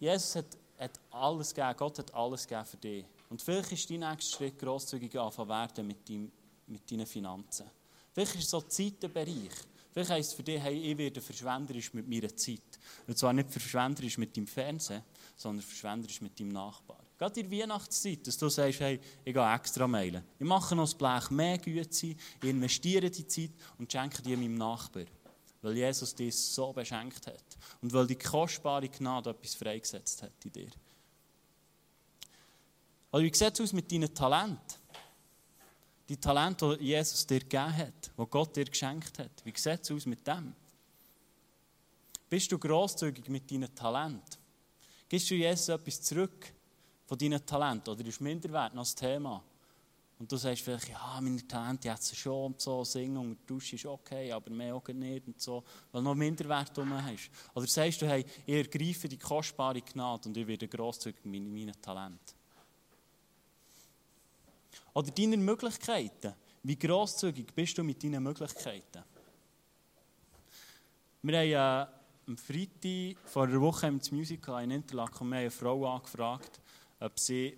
Jesus 0.00 0.36
hat, 0.36 0.46
hat 0.78 1.00
alles 1.10 1.54
gegeben, 1.54 1.76
Gott 1.76 1.98
hat 1.98 2.14
alles 2.14 2.46
gegeben 2.46 2.66
für 2.66 2.76
dich. 2.76 3.04
Und 3.30 3.40
vielleicht 3.40 3.72
ist 3.72 3.88
dein 3.88 4.00
nächster 4.00 4.36
Schritt 4.36 4.58
grosszügig 4.58 5.14
werden 5.14 5.86
mit, 5.86 6.08
dein, 6.08 6.30
mit 6.66 6.90
deinen 6.90 7.06
Finanzen. 7.06 7.66
Vielleicht 8.12 8.34
ist 8.34 8.44
es 8.44 8.50
so 8.50 8.60
ein 8.60 8.68
Zeitenbereich. 8.68 9.52
Vielleicht 9.92 10.10
heisst 10.10 10.30
es 10.30 10.34
für 10.34 10.42
dich, 10.42 10.60
hey, 10.60 10.92
ich 10.92 10.98
werde 10.98 11.20
verschwenderisch 11.20 11.94
mit 11.94 12.08
meiner 12.08 12.34
Zeit. 12.36 12.78
Und 13.06 13.16
zwar 13.16 13.32
nicht 13.32 13.50
verschwenderisch 13.50 14.18
mit 14.18 14.36
deinem 14.36 14.46
Fernsehen, 14.46 15.02
sondern 15.36 15.64
verschwenderisch 15.64 16.20
mit 16.20 16.38
deinem 16.38 16.50
Nachbarn. 16.50 17.04
Gerade 17.18 17.40
in 17.40 17.50
der 17.50 17.60
Weihnachtszeit, 17.60 18.26
dass 18.26 18.36
du 18.36 18.48
sagst, 18.48 18.80
hey, 18.80 19.00
ich 19.24 19.34
gehe 19.34 19.54
extra 19.54 19.86
mailen. 19.86 20.24
Ich 20.38 20.46
mache 20.46 20.74
noch 20.74 20.84
das 20.84 20.94
Blech 20.94 21.30
mehr 21.30 21.58
Güte, 21.58 22.06
ich 22.06 22.16
investiere 22.42 23.10
die 23.10 23.26
Zeit 23.26 23.50
und 23.78 23.90
schenke 23.90 24.22
die 24.22 24.36
meinem 24.36 24.56
Nachbarn. 24.56 25.06
Weil 25.62 25.76
Jesus 25.76 26.14
dich 26.14 26.34
so 26.34 26.72
beschenkt 26.72 27.26
hat. 27.26 27.44
Und 27.80 27.92
weil 27.92 28.06
die 28.06 28.16
kostbare 28.16 28.88
Gnade 28.88 29.30
etwas 29.30 29.54
freigesetzt 29.54 30.22
hat 30.22 30.32
in 30.44 30.52
dir. 30.52 30.70
Also 33.10 33.24
wie 33.24 33.34
sieht 33.34 33.54
es 33.54 33.60
aus 33.60 33.72
mit 33.72 33.90
deinen 33.90 34.14
Talenten? 34.14 34.78
Die 36.08 36.16
Talente, 36.16 36.76
die 36.78 36.86
Jesus 36.86 37.26
dir 37.26 37.40
gegeben 37.40 37.76
hat, 37.76 38.10
die 38.16 38.26
Gott 38.28 38.56
dir 38.56 38.64
geschenkt 38.64 39.18
hat. 39.18 39.44
Wie 39.44 39.52
sieht 39.56 39.80
es 39.82 39.90
aus 39.90 40.06
mit 40.06 40.26
dem? 40.26 40.54
Bist 42.28 42.50
du 42.52 42.58
grosszügig 42.58 43.28
mit 43.28 43.50
deinen 43.50 43.74
Talenten? 43.74 44.38
Gibst 45.08 45.30
du 45.30 45.34
Jesus 45.34 45.68
etwas 45.68 46.00
zurück 46.00 46.52
von 47.06 47.18
deinen 47.18 47.44
Talenten? 47.44 47.92
Oder 47.92 48.06
ist 48.06 48.20
Minderwert 48.20 48.74
noch 48.74 48.82
das 48.82 48.94
Thema? 48.94 49.42
Und 50.20 50.30
du 50.30 50.36
sagst 50.36 50.62
vielleicht, 50.62 50.90
ja, 50.90 51.18
meine 51.20 51.46
Talente 51.48 51.88
jetzt 51.88 52.14
schon 52.14 52.46
und 52.46 52.60
so, 52.60 52.84
singen 52.84 53.16
und 53.16 53.38
Dusche 53.48 53.76
ist 53.76 53.86
okay, 53.86 54.30
aber 54.30 54.50
mehr 54.50 54.76
auch 54.76 54.86
nicht 54.88 55.26
und 55.26 55.40
so, 55.40 55.64
weil 55.90 56.02
du 56.02 56.08
noch 56.08 56.14
Minderwert 56.14 56.76
drum 56.76 56.92
hast. 56.92 57.30
Oder 57.54 57.66
sagst 57.66 58.02
du, 58.02 58.06
hey, 58.06 58.24
ich 58.46 58.54
ergreife 58.54 59.08
die 59.08 59.16
kostbare 59.16 59.80
Gnade 59.80 60.28
und 60.28 60.36
ich 60.36 60.46
werde 60.46 60.68
grosszügig 60.68 61.24
mit 61.24 61.42
meinen 61.42 61.80
Talenten. 61.80 62.39
Oder 64.94 65.10
deine 65.10 65.36
Möglichkeiten. 65.36 66.34
Wie 66.62 66.78
grosszügig 66.78 67.54
bist 67.54 67.78
du 67.78 67.84
mit 67.84 68.02
deinen 68.02 68.22
Möglichkeiten? 68.22 69.02
Wir 71.22 71.38
haben 71.38 71.86
äh, 71.86 72.30
am 72.30 72.36
Freitag 72.36 73.16
vor 73.28 73.44
einer 73.44 73.60
Woche 73.60 73.86
im 73.86 74.00
Musical 74.10 74.62
in 74.64 74.70
Interlaken 74.70 75.28
wir 75.28 75.38
eine 75.38 75.50
Frau 75.50 75.86
angefragt, 75.86 76.60
ob 77.00 77.18
sie 77.18 77.56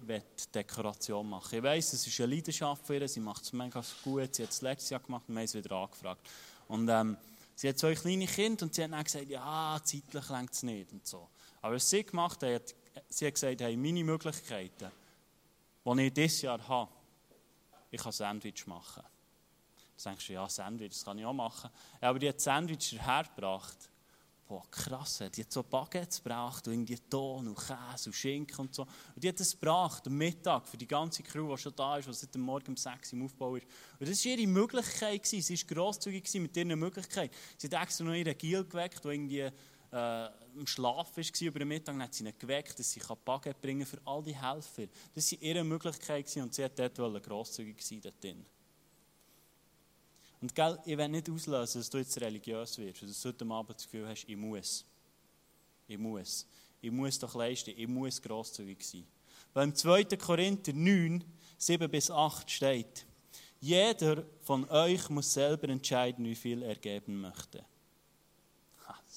Dekoration 0.55 1.29
machen 1.29 1.53
will. 1.53 1.59
Ich 1.59 1.65
weiss, 1.65 1.93
es 1.93 2.07
ist 2.07 2.21
eine 2.21 2.35
Leidenschaft 2.35 2.87
für 2.87 2.97
ihr, 2.97 3.09
sie 3.09 3.21
macht 3.21 3.43
es 3.43 3.53
mega 3.53 3.83
gut, 4.05 4.35
sie 4.35 4.45
hat 4.45 4.51
es 4.51 4.63
letztes 4.63 4.91
Jahr 4.91 5.01
gemacht 5.01 5.25
und 5.29 5.35
wir 5.35 5.41
haben 5.41 5.47
sie 5.47 5.59
wieder 5.59 5.77
angefragt. 5.77 6.29
Und 6.69 6.89
ähm, 6.89 7.17
sie 7.55 7.69
hat 7.69 7.79
zwei 7.79 7.95
kleine 7.95 8.27
Kinder 8.27 8.65
und 8.65 8.75
sie 8.75 8.85
hat 8.85 8.93
dann 8.93 9.05
gesagt, 9.05 9.29
ja, 9.29 9.81
zeitlich 9.83 10.29
längt 10.29 10.53
es 10.53 10.63
nicht 10.63 10.93
und 10.93 11.07
so. 11.07 11.29
Aber 11.61 11.75
was 11.75 11.91
sie 11.91 12.05
gemacht 12.05 12.43
hat, 12.43 12.75
sie 13.09 13.27
hat 13.27 13.35
gesagt, 13.35 13.61
hey, 13.61 13.77
meine 13.77 14.05
Möglichkeiten, 14.05 14.91
die 15.85 16.03
ich 16.03 16.13
dieses 16.13 16.43
Jahr 16.43 16.67
habe, 16.67 16.91
ich 17.93 18.01
kann 18.01 18.11
Sandwich 18.11 18.67
machen. 18.67 19.03
Dann 20.03 20.15
denkst 20.15 20.27
du, 20.27 20.33
ja, 20.33 20.49
Sandwich, 20.49 20.89
das 20.89 21.05
kann 21.05 21.19
ich 21.19 21.25
auch 21.27 21.33
machen. 21.33 21.71
Ja, 22.01 22.09
aber 22.09 22.19
die 22.19 22.29
hat 22.29 22.41
Sandwich 22.41 22.99
hergebracht. 22.99 23.77
Boah, 24.49 24.69
krass, 24.71 25.23
die 25.35 25.43
hat 25.43 25.53
so 25.53 25.63
Baguettes 25.63 26.23
gebracht, 26.23 26.67
und 26.67 26.75
irgendwie 26.75 26.99
Ton 26.99 27.49
und 27.49 27.57
Käse 27.57 28.11
und 28.11 28.13
Schinken 28.13 28.59
und 28.59 28.75
so. 28.75 28.83
Und 28.83 29.23
die 29.23 29.29
hat 29.29 29.39
das 29.39 29.53
gebracht, 29.53 30.07
am 30.07 30.15
Mittag, 30.15 30.67
für 30.67 30.77
die 30.77 30.89
ganze 30.89 31.23
Crew, 31.23 31.55
die 31.55 31.63
schon 31.63 31.75
da 31.77 31.97
ist, 31.97 32.09
die 32.09 32.13
seit 32.13 32.35
dem 32.35 32.43
Morgen 32.43 32.69
um 32.69 32.77
6 32.77 33.13
Uhr 33.13 33.19
im 33.19 33.25
Aufbau 33.27 33.57
ist. 33.57 33.67
Und 33.99 34.09
das 34.09 34.25
war 34.25 34.33
ihre 34.33 34.47
Möglichkeit, 34.47 35.25
sie 35.27 35.43
war 35.43 35.75
grosszügig 35.75 36.35
mit 36.35 36.57
ihren 36.57 36.79
Möglichkeiten. 36.79 37.35
Sie 37.57 37.69
hat 37.69 37.83
extra 37.83 38.05
noch 38.05 38.15
ihren 38.15 38.37
Giel 38.37 38.65
geweckt, 38.65 39.05
der 39.05 39.13
irgendwie 39.13 39.49
äh, 39.93 40.27
im 40.55 40.67
Schlaf 40.67 41.17
war 41.17 41.25
über 41.41 41.59
den 41.59 41.69
Mittag, 41.69 41.99
hat 41.99 42.15
sie 42.15 42.25
ihn 42.25 42.33
geweckt, 42.39 42.79
dass 42.79 42.91
sie 42.91 43.01
Baguette 43.25 43.61
bringen 43.61 43.87
für 43.87 43.99
all 44.05 44.23
die 44.23 44.35
Helfer. 44.35 44.87
Das 45.15 45.31
war 45.33 45.43
ihre 45.43 45.65
Möglichkeit 45.65 46.35
und 46.37 46.55
sie 46.55 46.65
hat 46.65 46.79
dort 46.79 47.23
grosszügig 47.23 47.83
sein 47.83 48.01
dort. 48.01 48.37
Und 50.41 50.55
gell, 50.55 50.79
ich 50.85 50.99
will 50.99 51.09
nicht 51.09 51.31
auslösen, 51.31 51.81
dass 51.81 51.91
du 51.91 51.99
jetzt 51.99 52.21
religiös 52.21 52.77
wirst, 52.79 53.03
dass 53.03 53.23
du 53.23 53.29
heute 53.29 53.47
Abend 53.47 53.77
das 53.77 53.85
Gefühl 53.85 54.09
hast, 54.09 54.25
ich 54.27 54.37
muss. 54.37 54.85
Ich 55.87 55.99
muss. 55.99 56.47
Ich 56.81 56.91
muss 56.91 57.19
doch 57.19 57.35
leisten, 57.35 57.75
ich 57.77 57.87
muss 57.87 58.21
grosszügig 58.21 58.83
sein. 58.85 59.07
Weil 59.55 59.69
im 59.69 59.75
2. 59.75 60.05
Korinther 60.17 60.73
9, 60.73 61.23
7 61.59 61.91
bis 61.91 62.11
8 62.11 62.51
steht, 62.51 63.07
jeder 63.61 64.25
von 64.41 64.69
euch 64.69 65.09
muss 65.11 65.33
selber 65.33 65.69
entscheiden, 65.69 66.25
wie 66.25 66.35
viel 66.35 66.63
er 66.63 66.75
geben 66.75 67.21
möchte. 67.21 67.65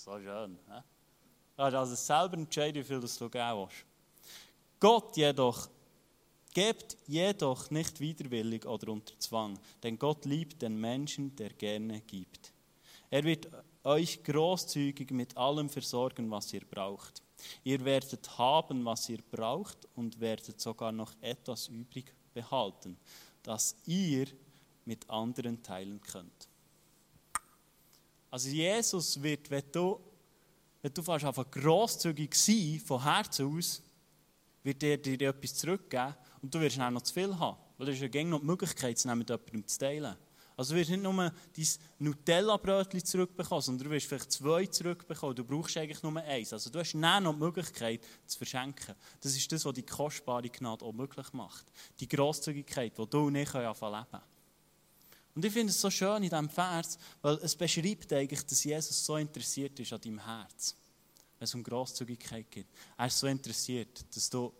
So 0.05 0.19
schön. 0.19 0.59
He? 0.67 0.81
Also 1.57 1.95
selber 1.95 2.37
entscheiden, 2.37 2.83
wie 2.83 2.87
viel 2.87 2.99
du 2.99 3.29
geben 3.29 3.57
willst. 3.57 3.85
Gott 4.79 5.17
jedoch 5.17 5.67
Gebt 6.53 6.95
jedoch 7.07 7.69
nicht 7.69 7.99
widerwillig 7.99 8.65
oder 8.65 8.89
unter 8.93 9.19
Zwang, 9.19 9.59
denn 9.83 9.99
Gott 9.99 10.23
liebt 10.23 10.61
den 10.61 10.79
Menschen, 10.79 11.35
der 11.35 11.49
gerne 11.49 11.99
gibt. 11.99 12.53
Er 13.09 13.25
wird 13.25 13.49
euch 13.83 14.23
großzügig 14.23 15.11
mit 15.11 15.35
allem 15.35 15.69
versorgen, 15.69 16.31
was 16.31 16.53
ihr 16.53 16.63
braucht. 16.65 17.21
Ihr 17.65 17.83
werdet 17.83 18.37
haben, 18.37 18.85
was 18.85 19.09
ihr 19.09 19.21
braucht 19.29 19.85
und 19.95 20.17
werdet 20.21 20.61
sogar 20.61 20.93
noch 20.93 21.11
etwas 21.19 21.67
übrig 21.67 22.13
behalten, 22.33 22.95
das 23.43 23.75
ihr 23.85 24.27
mit 24.85 25.09
anderen 25.09 25.61
teilen 25.61 25.99
könnt. 25.99 26.47
Also 28.35 28.49
Jesus 28.49 29.23
wird, 29.23 29.49
wenn 29.49 29.63
du, 29.71 29.97
wenn 30.81 30.93
du 30.93 31.01
fast 31.01 31.23
einfach 31.23 31.49
grosszügig 31.49 32.35
sein 32.35 32.81
von 32.85 33.01
Herzen 33.01 33.47
aus, 33.47 33.81
wird 34.61 34.83
er 34.83 34.97
dir 34.97 35.29
etwas 35.29 35.53
zurückgeben 35.55 36.13
und 36.41 36.53
du 36.53 36.59
wirst 36.59 36.77
dann 36.77 36.95
noch 36.95 37.01
zu 37.01 37.13
viel 37.13 37.33
haben. 37.39 37.57
Weil 37.77 37.85
du 37.85 37.93
hast 37.93 38.01
ja 38.01 38.23
noch 38.25 38.41
die 38.41 38.45
Möglichkeit, 38.45 38.97
es 38.97 39.05
mit 39.05 39.29
jemandem 39.29 39.65
zu 39.65 39.79
teilen. 39.79 40.17
Also 40.57 40.73
du 40.73 40.81
wirst 40.81 40.89
nicht 40.89 41.01
nur 41.01 41.13
dein 41.13 41.67
Nutella-Brötchen 41.99 43.05
zurückbekommen, 43.05 43.61
sondern 43.61 43.87
du 43.87 43.91
wirst 43.91 44.07
vielleicht 44.07 44.33
zwei 44.33 44.65
zurückbekommen. 44.65 45.33
Du 45.33 45.45
brauchst 45.45 45.77
eigentlich 45.77 46.03
nur 46.03 46.17
eins. 46.17 46.51
Also 46.51 46.69
du 46.69 46.79
hast 46.79 46.91
dann 46.91 47.23
noch 47.23 47.31
die 47.31 47.39
Möglichkeit, 47.39 48.01
zu 48.25 48.37
verschenken. 48.37 48.95
Das 49.21 49.33
ist 49.33 49.49
das, 49.49 49.63
was 49.63 49.73
die 49.73 49.83
kostbare 49.83 50.49
Gnade 50.49 50.83
auch 50.83 50.91
möglich 50.91 51.31
macht. 51.31 51.71
Die 52.01 52.07
Grosszügigkeit, 52.09 52.97
die 52.97 53.09
du 53.09 53.29
nicht 53.29 53.55
anfangen 53.55 54.05
leben 54.11 54.34
Und 55.35 55.43
ich 55.43 55.51
finde 55.51 55.71
es 55.71 55.81
so 55.81 55.89
schön 55.89 56.23
in 56.23 56.29
diesem 56.29 56.49
Vers, 56.49 56.97
weil 57.21 57.35
es 57.35 57.55
beschreibt 57.55 58.11
eigentlich, 58.13 58.45
dass 58.45 58.63
Jesus 58.63 59.05
so 59.05 59.17
interessiert 59.17 59.77
ist 59.79 59.91
an 59.91 59.99
deinem 59.99 60.19
Herz. 60.19 60.75
Wenn 61.37 61.43
es 61.43 61.53
um 61.53 61.61
Grosszügigkeit 61.61 62.49
geht. 62.49 62.67
Er 62.97 63.07
ist 63.07 63.19
so 63.19 63.27
interessiert, 63.27 64.05
dass 64.15 64.29
du 64.29 64.53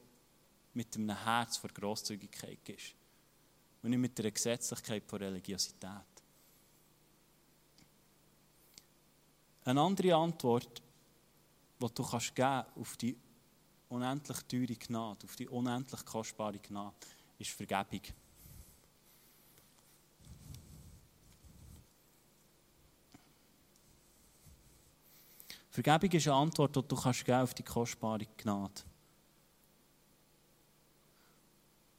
mit 0.74 0.94
einem 0.96 1.18
Herz 1.24 1.56
vor 1.56 1.70
Grosszügigkeit 1.70 2.60
gibst 2.66 2.94
und 3.82 3.92
nicht 3.92 4.00
mit 4.00 4.18
der 4.18 4.30
Gesetzlichkeit 4.30 5.04
von 5.08 5.20
Religiosität. 5.20 5.90
Eine 9.64 9.82
andere 9.82 10.14
Antwort, 10.14 10.82
die 11.82 11.88
du 11.94 12.04
kannst 12.04 12.36
geben 12.36 12.66
auf 12.76 12.98
die 12.98 13.18
unendlich 13.88 14.40
teure 14.42 14.76
Gnade, 14.76 15.24
auf 15.24 15.36
die 15.38 15.48
unendlich 15.48 16.04
kostbare 16.04 16.60
Gnade, 16.60 16.96
ist 17.40 17.52
Vergebung. 17.52 18.02
Vergebung 25.76 26.12
ist 26.12 26.28
eine 26.28 26.36
Antwort, 26.36 26.76
die 26.76 26.88
du 26.88 26.96
kannst 26.96 27.30
auf 27.30 27.54
die 27.54 27.64
kostbare 27.64 28.26
Gnade. 28.38 28.82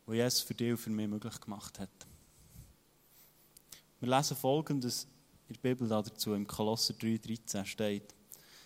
wo 0.06 0.14
Jesus 0.14 0.40
für 0.40 0.54
dich 0.54 0.70
und 0.70 0.78
für 0.78 0.90
mich 0.90 1.08
möglich 1.08 1.40
gemacht 1.40 1.78
hat. 1.80 1.90
Wir 4.00 4.08
lesen 4.08 4.36
folgendes 4.36 5.06
in 5.48 5.54
der 5.54 5.60
Bibel 5.60 5.88
dazu, 5.88 6.34
im 6.34 6.46
Kolosser 6.46 6.94
3,13 6.94 7.64
steht: 7.64 8.14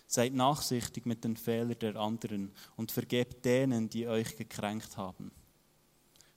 Seid 0.07 0.33
nachsichtig 0.33 1.05
mit 1.05 1.23
den 1.23 1.35
Fehlern 1.35 1.77
der 1.79 1.95
anderen 1.95 2.51
und 2.75 2.91
vergebt 2.91 3.43
denen, 3.43 3.89
die 3.89 4.07
euch 4.07 4.37
gekränkt 4.37 4.97
haben. 4.97 5.31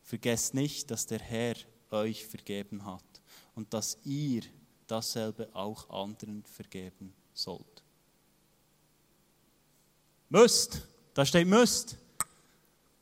Vergesst 0.02 0.54
nicht, 0.54 0.90
dass 0.90 1.06
der 1.06 1.20
Herr 1.20 1.56
euch 1.90 2.26
vergeben 2.26 2.84
hat 2.84 3.04
und 3.54 3.72
dass 3.74 3.98
ihr 4.04 4.42
dasselbe 4.86 5.54
auch 5.54 5.88
anderen 5.90 6.44
vergeben 6.44 7.14
sollt. 7.32 7.73
Müsst, 10.34 10.82
da 11.14 11.24
steht 11.24 11.46
müsst. 11.46 11.96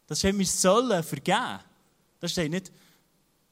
Das 0.06 0.18
steht, 0.18 0.36
wir 0.36 0.44
sollen 0.44 1.02
vergeben. 1.02 1.60
Das 2.20 2.30
steht 2.30 2.50
nicht, 2.50 2.70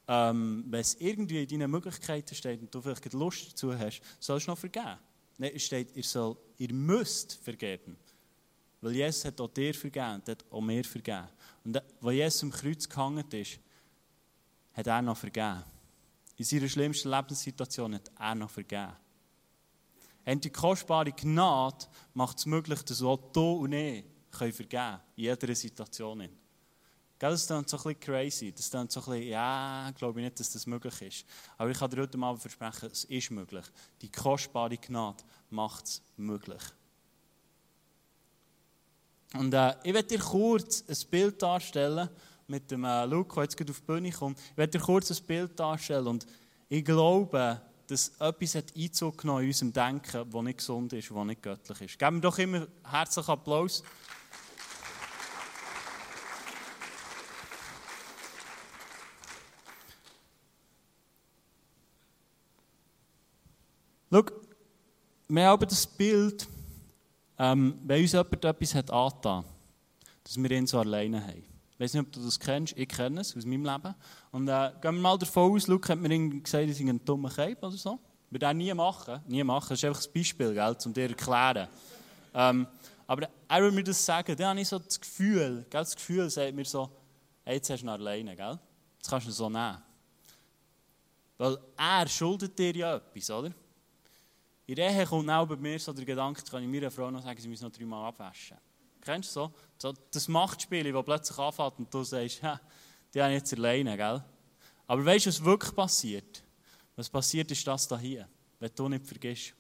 ähm, 0.07 0.65
wenn 0.69 0.81
es 0.81 0.97
irgendwie 1.01 1.43
in 1.45 1.49
deinen 1.49 1.71
Möglichkeiten 1.71 2.35
steht 2.35 2.61
und 2.61 2.75
du 2.75 2.83
vielleicht 2.83 3.11
Lust 3.15 3.53
dazu 3.53 3.73
hast, 3.79 4.03
sollst 4.19 4.47
du 4.47 4.51
noch 4.51 4.59
vergeben. 4.59 4.99
Nein, 5.39 5.53
es 5.55 5.63
steht, 5.63 5.97
ihr, 5.97 6.03
soll, 6.03 6.37
ihr 6.59 6.75
müsst 6.75 7.39
vergeben. 7.43 7.97
Weil 8.83 8.97
Jesus 8.97 9.25
hat 9.25 9.41
auch 9.41 9.49
dir 9.49 9.73
vergeben 9.73 10.17
und 10.17 10.29
hat 10.29 10.45
auch 10.51 10.61
mir 10.61 10.85
vergeben. 10.85 11.29
Und 11.65 11.79
als 11.79 12.15
Jesus 12.15 12.43
am 12.43 12.51
Kreuz 12.51 12.87
gehangen 12.87 13.25
ist, 13.31 13.61
hat 14.75 14.87
er 14.87 15.01
noch 15.01 15.17
vergeben. 15.17 15.65
In 16.37 16.45
seiner 16.45 16.69
schlimmsten 16.69 17.09
Lebenssituation 17.09 17.95
hat 17.95 18.11
er 18.19 18.35
noch 18.35 18.51
vergeben. 18.51 18.93
Und 20.31 20.45
die 20.45 20.51
kostbare 20.51 21.11
Gnade 21.11 21.87
macht 22.15 22.39
es 22.39 22.47
möglich, 22.47 22.83
dass 22.83 23.03
auch 23.03 23.19
du 23.33 23.53
und 23.53 23.73
ich 23.73 24.05
vergeben 24.31 24.69
können. 24.69 25.01
In 25.17 25.25
jeder 25.25 25.55
Situation. 25.55 26.29
Gell, 27.19 27.31
das 27.33 27.43
ist 27.43 27.51
dann 27.51 27.67
so 27.67 27.77
ein 27.77 27.83
bisschen 27.83 28.01
crazy. 28.01 28.53
Das 28.53 28.71
dann 28.71 28.89
so 28.89 29.01
ein 29.01 29.07
bisschen, 29.07 29.29
ja, 29.29 29.91
glaube 29.97 30.21
ich 30.21 30.25
nicht, 30.25 30.41
dass 30.41 30.53
das 30.53 30.67
möglich 30.67 31.03
ist. 31.03 31.27
Aber 31.59 31.69
ich 31.71 31.79
kann 31.79 31.91
dir 31.91 32.03
heute 32.03 32.19
Abend 32.19 32.41
versprechen, 32.41 32.89
es 32.93 33.05
ist 33.05 33.31
möglich. 33.31 33.65
Die 34.01 34.11
kostbare 34.11 34.79
Gnade 34.79 35.23
macht 35.51 35.87
es 35.87 36.03
möglich. 36.17 36.63
Und 39.35 39.53
äh, 39.53 39.75
ich 39.83 39.93
werde 39.93 40.09
dir 40.09 40.19
kurz 40.19 40.85
ein 40.89 41.11
Bild 41.11 41.43
darstellen 41.43 42.09
mit 42.47 42.71
dem 42.71 42.85
äh, 42.85 43.05
Luke, 43.05 43.35
der 43.35 43.45
jetzt 43.45 43.57
gerade 43.57 43.71
auf 43.71 43.81
die 43.81 43.87
Bühne 43.87 44.11
kommt. 44.13 44.39
Ich 44.53 44.57
werde 44.57 44.79
dir 44.79 44.85
kurz 44.85 45.11
ein 45.11 45.27
Bild 45.27 45.59
darstellen 45.59 46.07
und 46.07 46.27
ich 46.69 46.85
glaube, 46.85 47.61
dass 47.91 48.09
etwas 48.21 48.55
hat 48.55 48.77
Einzug 48.77 49.19
genommen 49.19 49.43
in 49.43 49.49
unserem 49.49 49.73
Denken, 49.73 50.31
das 50.31 50.43
nicht 50.43 50.59
gesund 50.59 50.93
ist 50.93 51.11
das 51.11 51.25
nicht 51.25 51.43
göttlich 51.43 51.81
ist. 51.81 51.99
Geben 51.99 52.17
wir 52.17 52.21
doch 52.21 52.39
immer 52.39 52.69
herzlichen 52.85 53.31
Applaus 53.31 53.83
Schau, 64.13 64.25
wir 65.29 65.47
haben 65.47 65.69
das 65.69 65.87
Bild, 65.87 66.49
ähm, 67.39 67.79
wenn 67.85 68.03
uns 68.03 68.11
jemand 68.11 68.45
etwas 68.45 68.75
hat 68.75 68.91
angetan, 68.91 69.45
dass 70.25 70.37
wir 70.37 70.51
ihn 70.51 70.67
so 70.67 70.81
alleine 70.81 71.25
haben. 71.25 71.50
Ich 71.81 71.85
weiß 71.85 71.95
nicht, 71.95 72.03
ob 72.03 72.13
du 72.13 72.21
das 72.23 72.39
kennst, 72.39 72.77
ich 72.77 72.87
kenne 72.87 73.23
es 73.23 73.35
aus 73.35 73.47
meinem 73.47 73.65
Leben. 73.65 73.95
Und 74.33 74.49
äh, 74.49 74.71
gehen 74.83 74.97
wir 74.97 75.01
mal 75.01 75.17
davon 75.17 75.57
aus, 75.57 75.67
Luke 75.67 75.91
hat 75.91 75.99
mir 75.99 76.11
gesagt, 76.11 76.69
ich 76.69 76.77
sei 76.77 76.85
ein 76.85 77.03
dummer 77.03 77.31
Keib 77.31 77.63
oder 77.63 77.75
so. 77.75 77.99
Würde 78.29 78.45
er 78.45 78.53
nie 78.53 78.75
machen. 78.75 79.19
Nie 79.27 79.43
machen. 79.43 79.71
Das 79.71 79.79
ist 79.79 79.85
einfach 79.87 80.05
ein 80.05 80.13
Beispiel, 80.13 80.53
gell, 80.53 80.77
um 80.85 80.93
dir 80.93 81.09
zu 81.09 81.15
erklären. 81.15 81.69
Ähm, 82.35 82.67
aber 83.07 83.31
er 83.49 83.63
würde 83.63 83.75
mir 83.75 83.83
das 83.83 84.05
sagen, 84.05 84.37
dann 84.37 84.49
habe 84.49 84.61
ich 84.61 84.69
so 84.69 84.79
das 84.79 85.01
Gefühl, 85.01 85.65
gell, 85.71 85.81
das 85.81 85.97
Gefühl 85.97 86.29
sagt 86.29 86.55
mir 86.55 86.67
so, 86.67 86.91
hey, 87.45 87.55
jetzt 87.55 87.71
hast 87.71 87.81
du 87.81 87.87
ihn 87.87 87.89
alleine, 87.89 88.37
gell? 88.37 88.59
Jetzt 88.99 89.09
kannst 89.09 89.27
du 89.27 89.31
ihn 89.31 89.35
so 89.35 89.49
nehmen. 89.49 89.79
Weil 91.39 91.57
er 91.79 92.07
schuldet 92.09 92.59
dir 92.59 92.77
ja 92.77 92.97
etwas, 92.97 93.31
oder? 93.31 93.53
In 94.67 94.75
der 94.75 94.91
Ehe 94.91 95.07
kommt 95.07 95.31
auch 95.31 95.47
bei 95.47 95.57
mir 95.57 95.79
so 95.79 95.95
der 95.95 96.05
Gedanke, 96.05 96.43
kann 96.43 96.63
ich 96.63 96.69
meiner 96.69 96.91
Frau 96.91 97.11
noch 97.11 97.23
sagen, 97.23 97.41
sie 97.41 97.49
muss 97.49 97.63
noch 97.63 97.73
dreimal 97.73 98.07
abwaschen. 98.07 98.59
Kennst 99.01 99.31
du 99.31 99.41
so? 99.41 99.53
so 99.79 99.95
das 100.11 100.29
Machtspiel, 100.29 100.93
das 100.93 101.05
plötzlich 101.05 101.39
anfängt 101.39 101.79
und 101.79 101.95
du 101.95 102.05
sagst, 102.05 102.43
ja, 102.43 102.61
die 103.13 103.23
haben 103.23 103.33
jetzt 103.33 103.53
alleine, 103.55 103.97
gell? 103.97 104.23
Aber 104.87 105.05
weißt 105.05 105.27
du, 105.27 105.31
was 105.31 105.45
wirklich 105.45 105.75
passiert? 105.75 106.43
Was 106.97 107.09
passiert 107.09 107.51
ist 107.51 107.67
das 107.67 107.89
hier, 108.01 108.29
wenn 108.59 108.71
du 108.75 108.89
nicht 108.89 109.07
vergisst. 109.07 109.55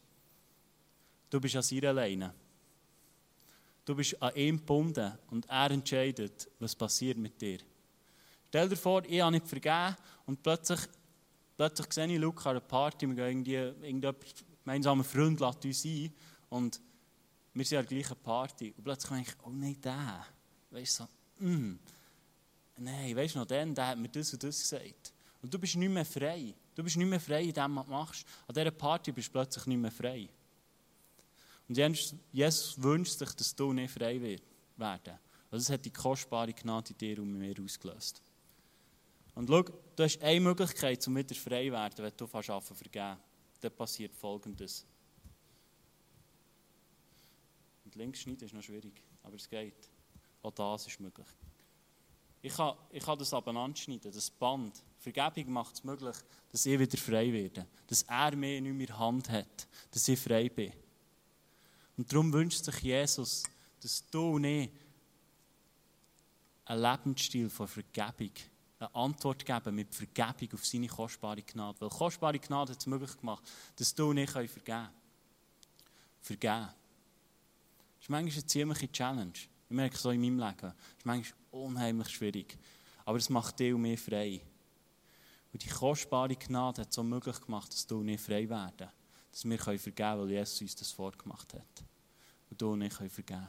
Du 1.31 1.41
bist 1.41 1.57
an 1.57 1.65
ihr 1.71 1.89
alleine. 1.89 2.35
Du 3.85 3.95
bist 3.95 4.21
an 4.21 4.35
ihm 4.35 4.59
gebunden 4.59 5.13
und 5.31 5.49
er 5.49 5.71
entscheidet, 5.71 6.49
was 6.59 6.75
passiert 6.75 7.17
mit 7.17 7.41
dir. 7.41 7.59
Stell 8.49 8.69
dir 8.69 8.77
vor, 8.77 9.03
ich 9.05 9.21
habe 9.21 9.33
nicht 9.33 9.47
vergeben 9.47 9.97
und 10.27 10.43
plötzlich, 10.43 10.81
plötzlich 11.57 11.93
sehe 11.93 12.07
ich 12.09 12.19
Luca 12.19 12.51
an 12.51 12.57
einer 12.57 12.61
Party, 12.61 13.07
wir 13.07 13.15
gehen 13.15 13.45
irgendwie, 13.47 13.55
irgendjemand 13.55 14.19
gemeinsamer 14.65 15.05
Freund 15.05 15.41
lädt 15.41 15.65
uns 15.65 15.85
ein 15.85 16.13
und 16.51 16.81
wir 17.53 17.65
sind 17.65 17.79
an 17.79 17.87
der 17.87 17.99
gleichen 17.99 18.23
Party. 18.23 18.75
Und 18.77 18.85
plötzlich 18.85 19.11
denke 19.11 19.31
ich, 19.31 19.47
oh 19.47 19.51
nein, 19.51 19.81
der. 19.81 20.27
Weißt 20.71 21.01
du, 21.01 21.05
so, 21.05 21.45
mm, 21.45 21.79
nein, 22.79 23.17
weißt 23.17 23.35
du 23.35 23.39
noch, 23.41 23.47
der, 23.47 23.67
der 23.67 23.87
hat 23.89 23.99
mir 23.99 24.09
das 24.09 24.33
und 24.33 24.43
das 24.43 24.61
gesagt. 24.61 25.13
Und 25.43 25.53
du 25.53 25.59
bist 25.59 25.77
nicht 25.77 25.91
mehr 25.91 26.05
frei. 26.05 26.55
Du 26.75 26.83
bist 26.83 26.97
nicht 26.97 27.09
mehr 27.09 27.21
frei 27.21 27.45
in 27.45 27.53
dem, 27.53 27.77
was 27.77 27.85
du 27.87 27.91
machst. 27.91 28.27
An 28.47 28.55
dieser 28.55 28.71
Party 28.71 29.13
bist 29.13 29.29
du 29.29 29.33
plötzlich 29.33 29.67
nicht 29.67 29.79
mehr 29.79 29.91
frei. 29.91 30.29
Und 31.69 31.77
Jesus 32.33 32.83
wünscht 32.83 33.19
sich, 33.19 33.33
dass 33.33 33.55
du 33.55 33.73
nicht 33.73 33.93
frei 33.93 34.21
werden. 34.77 35.19
Also 35.51 35.65
es 35.65 35.71
hat 35.71 35.85
die 35.85 35.93
kostbare 35.93 36.53
Gnade 36.53 36.91
in 36.91 36.99
dir 36.99 37.19
und 37.21 37.33
mir 37.33 37.55
ausgelöst. 37.63 38.23
Und 39.35 39.49
schau, 39.49 39.63
du 39.63 40.03
hast 40.03 40.21
eine 40.23 40.41
Möglichkeit, 40.41 41.07
um 41.07 41.17
wieder 41.17 41.35
frei 41.35 41.67
zu 41.67 41.73
werden, 41.73 42.05
wenn 42.05 42.13
du 42.17 42.27
fast 42.27 42.49
vergeben 42.49 43.17
Dann 43.61 43.73
passiert 43.73 44.15
Folgendes. 44.15 44.85
Und 47.91 47.97
links 47.97 48.21
schneiden 48.21 48.45
ist 48.45 48.55
noch 48.55 48.63
schwierig, 48.63 49.03
aber 49.25 49.35
es 49.35 49.49
geht. 49.49 49.91
Auch 50.43 50.53
das 50.53 50.87
ist 50.87 51.01
möglich. 51.01 51.27
Ich 52.41 52.55
kann, 52.55 52.77
ich 52.93 53.05
kann 53.05 53.19
das 53.19 53.35
abeinanderschneiden, 53.35 54.13
das 54.13 54.31
Band. 54.31 54.81
Vergebung 54.97 55.53
macht 55.53 55.75
es 55.75 55.83
möglich, 55.83 56.15
dass 56.53 56.67
ich 56.67 56.79
wieder 56.79 56.97
frei 56.97 57.33
werde. 57.33 57.67
Dass 57.89 58.03
er 58.03 58.37
mir 58.37 58.61
nicht 58.61 58.75
mehr 58.75 58.97
Hand 58.97 59.29
hat. 59.29 59.67
Dass 59.91 60.07
ich 60.07 60.21
frei 60.21 60.49
bin. 60.49 60.73
Und 61.97 62.13
darum 62.13 62.33
wünscht 62.33 62.65
sich 62.65 62.79
Jesus, 62.79 63.43
dass 63.81 64.09
du 64.09 64.37
und 64.37 64.45
ich 64.45 64.71
einen 66.67 66.83
Lebensstil 66.83 67.51
von 67.51 67.67
Vergebung, 67.67 68.31
eine 68.79 68.95
Antwort 68.95 69.45
geben 69.45 69.75
mit 69.75 69.93
Vergebung 69.93 70.55
auf 70.55 70.65
seine 70.65 70.87
kostbare 70.87 71.43
Gnade. 71.43 71.81
Weil 71.81 71.89
kostbare 71.89 72.39
Gnade 72.39 72.73
hat 72.73 72.81
es 72.81 72.87
möglich 72.87 73.17
gemacht, 73.17 73.43
dass 73.75 73.93
du 73.93 74.11
und 74.11 74.19
ich 74.19 74.31
vergeben 74.31 74.65
können. 74.65 74.91
Vergeben. 76.21 76.80
Das 78.01 78.07
ist 78.07 78.09
manchmal 78.09 78.33
eine 78.33 78.47
ziemliche 78.47 78.91
Challenge. 78.91 79.33
Ich 79.35 79.77
merke 79.77 79.95
es 79.95 80.03
so 80.03 80.11
in 80.11 80.23
meinem 80.23 80.39
Leben. 80.39 80.57
Das 80.61 80.73
ist 80.97 81.05
manchmal 81.05 81.39
unheimlich 81.51 82.09
schwierig. 82.09 82.59
Aber 83.05 83.19
es 83.19 83.29
macht 83.29 83.61
dich 83.61 83.75
und 83.75 83.83
mich 83.83 84.01
frei. 84.01 84.41
Und 85.53 85.63
die 85.63 85.69
kostbare 85.69 86.35
Gnade 86.35 86.81
hat 86.81 86.89
es 86.89 86.95
so 86.95 87.03
möglich 87.03 87.39
gemacht, 87.43 87.71
dass 87.71 87.87
du 87.87 87.99
und 88.01 88.09
ich 88.09 88.21
frei 88.21 88.49
werden. 88.49 88.89
Dass 89.31 89.45
wir 89.45 89.59
vergeben 89.59 89.95
können, 89.95 90.21
weil 90.23 90.31
Jesus 90.31 90.63
uns 90.63 90.77
das 90.77 90.93
vorgemacht 90.93 91.53
hat. 91.53 91.85
Und 92.49 92.61
du 92.61 92.73
und 92.73 92.83
ich 92.83 92.95
vergeben 92.95 93.27
können 93.27 93.49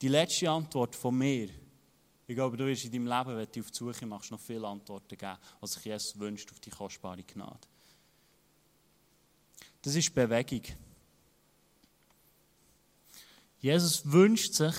Die 0.00 0.08
letzte 0.08 0.50
Antwort 0.50 0.96
von 0.96 1.16
mir, 1.16 1.48
ich 2.26 2.34
glaube, 2.34 2.56
du 2.56 2.66
wirst 2.66 2.84
in 2.86 2.90
deinem 2.90 3.06
Leben, 3.06 3.36
wenn 3.36 3.52
du 3.52 3.60
auf 3.60 3.70
die 3.70 3.78
Suche 3.78 4.04
machst, 4.04 4.32
noch 4.32 4.40
viele 4.40 4.66
Antworten 4.66 5.16
geben, 5.16 5.38
was 5.60 5.74
sich 5.74 5.84
Jesus 5.84 6.18
wünscht 6.18 6.50
auf 6.50 6.58
die 6.58 6.70
kostbare 6.70 7.22
Gnade. 7.22 7.68
Das 9.80 9.94
ist 9.94 10.12
Bewegung. 10.12 10.62
Jesus 13.62 14.02
wünscht 14.04 14.54
sich, 14.54 14.74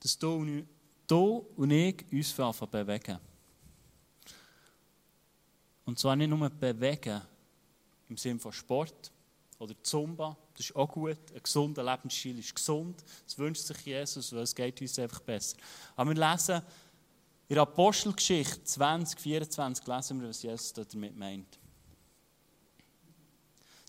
dass 0.00 0.18
du 0.18 0.34
und, 1.56 1.70
ich 1.70 2.04
uns 2.10 2.32
bewegen. 2.32 3.18
Und 5.84 5.98
zwar 5.98 6.16
nicht 6.16 6.30
nur 6.30 6.48
bewegen 6.48 7.20
im 8.08 8.16
Sinne 8.16 8.40
von 8.40 8.52
Sport 8.52 9.12
oder 9.58 9.74
Zumba, 9.82 10.36
das 10.54 10.66
ist 10.70 10.76
auch 10.76 10.88
gut. 10.88 11.18
Ein 11.34 11.42
gesunder 11.42 11.84
Lebensstil 11.84 12.38
ist 12.38 12.54
gesund. 12.54 13.04
Das 13.26 13.38
wünscht 13.38 13.62
sich 13.62 13.78
Jesus, 13.78 14.32
weil 14.32 14.42
es 14.42 14.54
geht 14.54 14.80
uns 14.80 14.98
einfach 14.98 15.20
besser. 15.20 15.56
Aber 15.96 16.14
wir 16.14 16.30
lesen 16.30 16.62
in 17.48 17.54
der 17.54 17.62
Apostelgeschichte 17.62 18.62
2024 18.64 19.86
lesen 19.86 20.20
wir, 20.20 20.28
was 20.28 20.42
Jesus 20.42 20.72
damit 20.72 21.16
meint. 21.16 21.58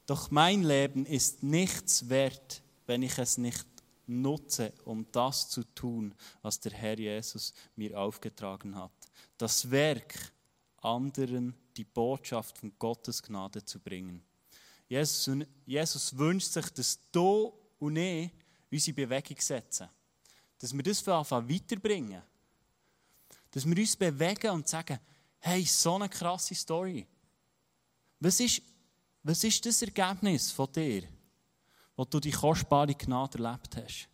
Doch 0.08 0.32
mein 0.32 0.64
Leben 0.64 1.06
ist 1.06 1.44
nichts 1.44 2.10
wert, 2.10 2.61
wenn 2.92 3.04
ich 3.04 3.18
es 3.18 3.38
nicht 3.38 3.66
nutze, 4.06 4.74
um 4.84 5.10
das 5.14 5.48
zu 5.50 5.64
tun, 5.64 6.14
was 6.42 6.60
der 6.60 6.74
Herr 6.74 7.00
Jesus 7.00 7.54
mir 7.78 7.98
aufgetragen 7.98 8.76
hat. 8.76 8.92
Das 9.38 9.72
Werk, 9.72 10.34
anderen 10.82 11.56
die 11.78 11.86
Botschaft 11.86 12.58
von 12.58 12.74
Gottes 12.78 13.24
Gnade 13.24 13.64
zu 13.64 13.80
bringen. 13.80 14.22
Jesus, 14.90 15.46
Jesus 15.66 16.18
wünscht 16.18 16.52
sich, 16.52 16.70
dass 16.72 17.00
du 17.14 17.54
und 17.80 17.96
ich 17.96 18.30
unsere 18.70 18.96
Bewegung 18.96 19.40
setzen. 19.40 19.88
Dass 20.60 20.74
wir 20.74 20.84
das 20.84 21.00
von 21.00 21.14
Anfang 21.14 21.50
weiterbringen. 21.50 22.22
Dass 23.52 23.66
wir 23.66 23.78
uns 23.78 23.96
bewegen 23.96 24.52
und 24.52 24.68
sagen, 24.68 25.00
hey, 25.40 25.64
so 25.64 25.96
eine 25.96 26.10
krasse 26.10 26.56
Story. 26.56 27.08
Was 28.20 28.42
ist, 28.42 28.62
was 29.24 29.46
ist 29.46 29.66
das 29.66 29.82
Ergebnis 29.82 30.52
von 30.52 30.70
dir? 30.74 31.04
Wo 32.02 32.06
du 32.06 32.20
die 32.20 32.32
kostbare 32.32 32.96
Gnade 32.96 33.38
erlebt 33.38 33.78
hast. 33.78 34.10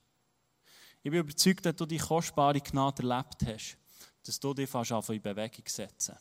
Ich 1.01 1.09
bin 1.09 1.21
überzeugt, 1.21 1.65
dass 1.65 1.77
du 1.77 1.85
die 1.85 1.97
kostbare 1.97 2.59
Gnade 2.59 3.01
erlebt 3.01 3.45
hast, 3.45 3.77
dass 4.25 4.37
du 4.41 4.53
dich 4.53 4.69
fast 4.69 4.91
in 4.91 5.21
Bewegung 5.21 5.63
setzen. 5.65 6.17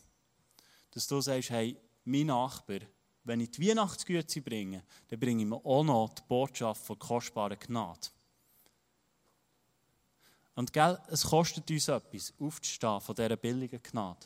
Dass 0.93 1.09
du 1.09 1.21
sagst, 1.21 1.51
hey, 1.51 1.77
mein 2.05 2.29
Nachbar, 2.29 2.79
wenn 3.25 3.41
ich 3.41 3.51
die 3.51 3.69
Weihnachtsgüte 3.69 4.43
bringe, 4.43 4.85
dann 5.09 5.19
bringe 5.19 5.43
ich 5.43 5.49
mir 5.49 5.57
auch 5.57 5.83
noch 5.83 6.15
die 6.15 6.23
Botschaft 6.29 6.87
von 6.87 7.01
kostbarer 7.01 7.57
Gnade. 7.57 8.11
Und 10.55 10.73
gell, 10.73 11.01
es 11.09 11.25
kostet 11.25 11.69
uns 11.69 11.89
etwas, 11.89 12.33
aufzustehen 12.39 13.01
von 13.01 13.15
dieser 13.17 13.37
billigen 13.37 13.83
Gnade. 13.83 14.25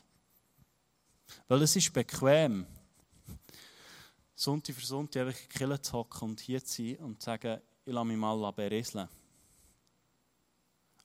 Weil 1.48 1.62
es 1.62 1.74
ist 1.74 1.90
bequem, 1.90 2.66
Sonntag 4.42 4.74
für 4.74 4.87
Sonntag 4.87 5.26
einfach 5.26 5.38
in 5.38 5.48
die 5.53 5.59
Kirche 5.59 5.83
zu 5.83 5.92
hocken 5.92 6.31
und 6.31 6.40
hier 6.40 6.64
zu 6.64 6.83
sein 6.83 6.96
und 7.05 7.20
zu 7.20 7.26
sagen, 7.26 7.61
ich 7.85 7.92
lasse 7.92 8.07
mich 8.07 8.16
mal 8.16 8.53
berieseln. 8.53 9.07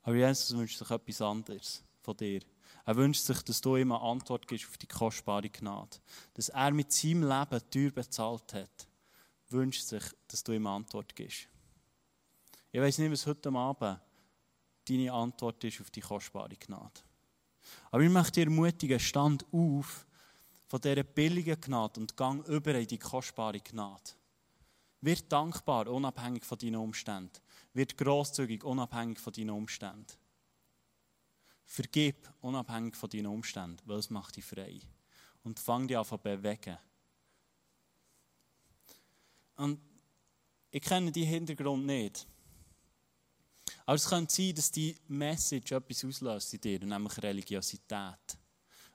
Aber 0.04 0.16
Jesus 0.16 0.56
wünscht 0.56 0.78
sich 0.78 0.90
etwas 0.90 1.22
anderes 1.22 1.84
von 2.02 2.16
dir. 2.16 2.40
Er 2.86 2.96
wünscht 2.96 3.24
sich, 3.24 3.42
dass 3.42 3.60
du 3.60 3.76
ihm 3.76 3.92
eine 3.92 4.02
Antwort 4.02 4.48
gibst 4.48 4.70
auf 4.70 4.78
die 4.78 4.88
kostbare 4.88 5.50
Gnade. 5.50 5.98
Dass 6.34 6.48
er 6.48 6.72
mit 6.72 6.94
seinem 6.94 7.24
Leben 7.24 7.70
teuer 7.70 7.92
bezahlt 7.92 8.54
hat. 8.54 8.88
Wünscht 9.50 9.84
sich, 9.84 10.04
dass 10.30 10.42
du 10.42 10.54
ihm 10.54 10.68
eine 10.68 10.78
Antwort 10.78 11.14
gibst. 11.14 11.50
Ich 12.72 12.80
weiß 12.80 13.00
nicht, 13.00 13.12
was 13.12 13.28
heute 13.28 13.50
Abend 13.52 14.00
deine 14.88 15.12
Antwort 15.12 15.62
ist 15.66 15.82
auf 15.82 15.90
die 15.90 16.00
kostbare 16.00 16.56
Gnade. 16.56 17.02
Aber 17.92 18.02
ich 18.02 18.10
möchte 18.10 18.32
dir 18.32 18.46
ermutigen, 18.46 19.00
stand 19.00 19.46
auf 19.52 20.05
von 20.76 20.82
dieser 20.82 21.04
billigen 21.04 21.62
Gnade 21.62 22.02
und 22.02 22.18
gang 22.18 22.46
über 22.50 22.76
in 22.76 22.86
die 22.86 22.98
kostbare 22.98 23.62
Gnade. 23.62 24.12
Wird 25.00 25.32
dankbar, 25.32 25.88
unabhängig 25.88 26.44
von 26.44 26.58
deinen 26.58 26.76
Umständen. 26.76 27.32
Wird 27.72 27.98
großzügig, 27.98 28.62
unabhängig 28.66 29.18
von 29.20 29.32
deinen 29.32 29.52
Umständen. 29.52 30.06
Vergib, 31.64 32.30
unabhängig 32.42 32.98
von 32.98 33.10
deinen 33.10 33.28
Umständen, 33.28 33.80
weil 33.86 34.00
es 34.00 34.10
macht 34.10 34.36
dich 34.36 34.44
frei. 34.44 34.82
Und 35.46 35.62
fang 35.62 35.88
dich 35.88 35.96
an 35.96 36.04
zu 36.04 36.18
bewegen. 36.18 36.78
Und 39.56 39.80
ich 40.72 40.82
kenne 40.82 41.10
die 41.10 41.24
Hintergrund 41.24 41.86
nicht. 41.86 42.28
Aber 43.86 43.96
es 43.96 44.10
könnte 44.10 44.34
sein, 44.34 44.54
dass 44.54 44.70
die 44.72 44.98
Message 45.08 45.72
etwas 45.72 46.04
auslöst 46.04 46.54
in 46.54 46.60
dir, 46.60 46.80
nämlich 46.86 47.24
Religiosität. 47.24 48.38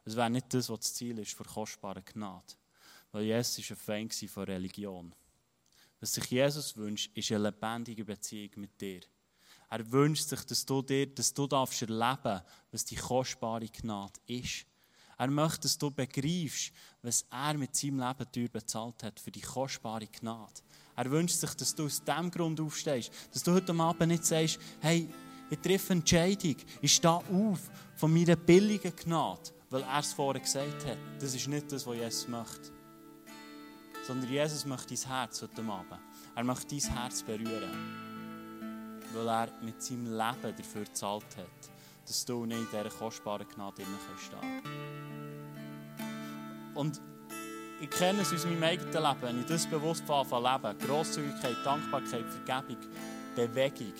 Es 0.04 0.16
wäre 0.16 0.30
nicht 0.30 0.52
das, 0.52 0.68
was 0.68 0.80
das 0.80 0.94
Ziel 0.94 1.18
ist 1.18 1.34
für 1.34 1.44
kostbare 1.44 2.02
Gnade. 2.02 2.54
Weil 3.12 3.24
Jesus 3.24 3.70
war 3.70 3.76
ein 3.96 4.08
Feind 4.10 4.30
von 4.30 4.44
Religion. 4.44 5.14
Was 6.00 6.14
sich 6.14 6.26
Jesus 6.26 6.76
wünscht, 6.76 7.10
ist 7.14 7.30
eine 7.32 7.44
lebendige 7.44 8.04
Beziehung 8.04 8.50
mit 8.56 8.80
dir. 8.80 9.00
Er 9.68 9.92
wünscht 9.92 10.28
sich, 10.28 10.42
dass 10.44 10.64
du, 10.64 10.82
dir, 10.82 11.06
dass 11.06 11.32
du 11.32 11.46
darfst 11.46 11.82
erleben 11.82 12.40
was 12.72 12.84
die 12.84 12.96
kostbare 12.96 13.68
Gnade 13.68 14.18
ist. 14.26 14.66
Er 15.18 15.28
möchte, 15.28 15.60
dass 15.60 15.76
du 15.76 15.90
begreifst, 15.90 16.72
was 17.02 17.26
er 17.30 17.54
mit 17.54 17.76
seinem 17.76 18.00
Leben 18.00 18.32
teuer 18.32 18.48
bezahlt 18.48 19.02
hat 19.02 19.20
für 19.20 19.30
die 19.30 19.42
kostbare 19.42 20.06
Gnade. 20.06 20.62
Er 20.96 21.10
wünscht 21.10 21.36
sich, 21.36 21.54
dass 21.54 21.74
du 21.74 21.84
aus 21.84 22.02
diesem 22.02 22.30
Grund 22.30 22.60
aufstehst. 22.60 23.12
Dass 23.32 23.42
du 23.42 23.52
heute 23.52 23.74
Abend 23.74 24.08
nicht 24.08 24.24
sagst, 24.24 24.58
hey, 24.80 25.08
ich 25.50 25.58
treffe 25.58 25.92
eine 25.92 26.00
Entscheidung, 26.00 26.56
ich 26.80 26.94
stehe 26.94 27.12
auf 27.12 27.70
von 27.96 28.12
meiner 28.12 28.36
billigen 28.36 28.96
Gnade 28.96 29.50
weil 29.70 29.82
er 29.82 30.00
es 30.00 30.12
vorher 30.12 30.42
gesagt 30.42 30.84
hat. 30.84 30.98
Das 31.20 31.34
ist 31.34 31.48
nicht 31.48 31.70
das, 31.70 31.86
was 31.86 31.96
Jesus 31.96 32.28
möchte. 32.28 32.70
Sondern 34.06 34.28
Jesus 34.28 34.64
möchte 34.66 34.94
dein 34.94 35.06
Herz 35.06 35.42
heute 35.42 35.62
Abend. 35.62 36.00
Er 36.34 36.44
möchte 36.44 36.76
dein 36.76 36.96
Herz 36.96 37.22
berühren. 37.22 39.00
Weil 39.14 39.28
er 39.28 39.48
mit 39.62 39.80
seinem 39.82 40.06
Leben 40.06 40.56
dafür 40.56 40.84
gezahlt 40.84 41.36
hat, 41.36 41.70
dass 42.06 42.24
du 42.24 42.44
nicht 42.46 42.58
in 42.58 42.66
dieser 42.70 42.90
kostbaren 42.90 43.46
Gnade 43.48 43.82
stehen 43.82 43.96
kannst. 44.06 44.44
Und 46.74 47.00
ich 47.80 47.90
kenne 47.90 48.22
es 48.22 48.32
aus 48.32 48.44
meinem 48.44 48.62
eigenen 48.62 48.92
Leben, 48.92 49.22
wenn 49.22 49.40
ich 49.40 49.46
das 49.46 49.66
bewusst 49.66 50.04
von 50.04 50.42
leben, 50.42 50.78
Grosszügigkeit, 50.78 51.56
Dankbarkeit, 51.64 52.24
Vergebung, 52.28 52.76
Bewegung, 53.34 53.94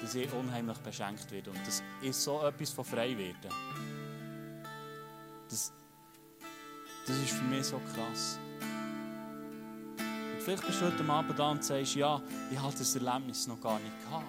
dass 0.00 0.14
ich 0.14 0.32
unheimlich 0.32 0.78
beschenkt 0.78 1.30
werde. 1.30 1.50
Und 1.50 1.60
das 1.66 1.82
ist 2.02 2.22
so 2.22 2.42
etwas 2.44 2.70
von 2.70 2.84
frei 2.84 3.16
werden. 3.16 3.50
Das, 5.52 5.70
das 7.06 7.16
ist 7.18 7.32
für 7.32 7.44
mich 7.44 7.66
so 7.66 7.78
krass. 7.94 8.38
Und 9.98 10.42
vielleicht 10.42 10.66
bist 10.66 10.80
du 10.80 10.86
heute 10.86 11.04
Abend 11.12 11.38
da 11.38 11.50
und 11.50 11.62
sagst, 11.62 11.94
ja, 11.94 12.22
ich 12.50 12.58
habe 12.58 12.74
das 12.74 12.96
Erlebnis 12.96 13.46
noch 13.46 13.60
gar 13.60 13.78
nicht 13.78 13.92
gehabt. 14.02 14.24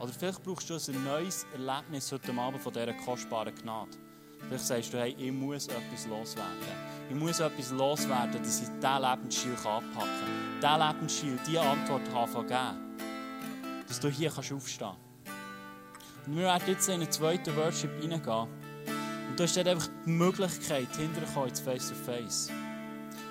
Oder 0.00 0.12
vielleicht 0.12 0.42
brauchst 0.42 0.68
du 0.68 0.74
ein 0.74 1.04
neues 1.04 1.46
Erlebnis 1.52 2.10
heute 2.10 2.32
Abend 2.32 2.60
von 2.60 2.72
dieser 2.72 2.92
kostbaren 2.94 3.54
Gnade. 3.54 3.90
Vielleicht 4.40 4.66
sagst 4.66 4.92
du, 4.92 4.98
hey, 4.98 5.14
ich 5.16 5.30
muss 5.30 5.68
etwas 5.68 6.08
loswerden. 6.08 6.50
Ich 7.08 7.14
muss 7.14 7.38
etwas 7.38 7.70
loswerden, 7.70 8.42
dass 8.42 8.60
ich 8.60 8.68
diesen 8.68 9.02
Lebensstil 9.02 9.52
anpacken 9.52 9.92
kann. 9.94 10.60
Diesen 10.60 10.88
Lebensstil, 10.88 11.38
diese 11.46 11.60
Antwort 11.60 12.12
haben 12.12 12.46
geben. 12.48 13.84
Dass 13.86 14.00
du 14.00 14.08
hier 14.08 14.32
aufstehen 14.36 14.58
kannst. 14.58 16.26
Und 16.26 16.36
wir 16.36 16.42
werden 16.42 16.64
jetzt 16.66 16.88
in 16.88 17.00
den 17.00 17.12
zweiten 17.12 17.54
Worship 17.56 17.92
reingehen. 18.02 18.59
Und 19.30 19.38
du 19.38 19.44
hast 19.44 19.56
dort 19.56 19.68
einfach 19.68 19.88
die 20.04 20.10
Möglichkeit, 20.10 20.88
hinterher 20.96 21.46
ins 21.46 21.60
Face-to-Face. 21.60 22.50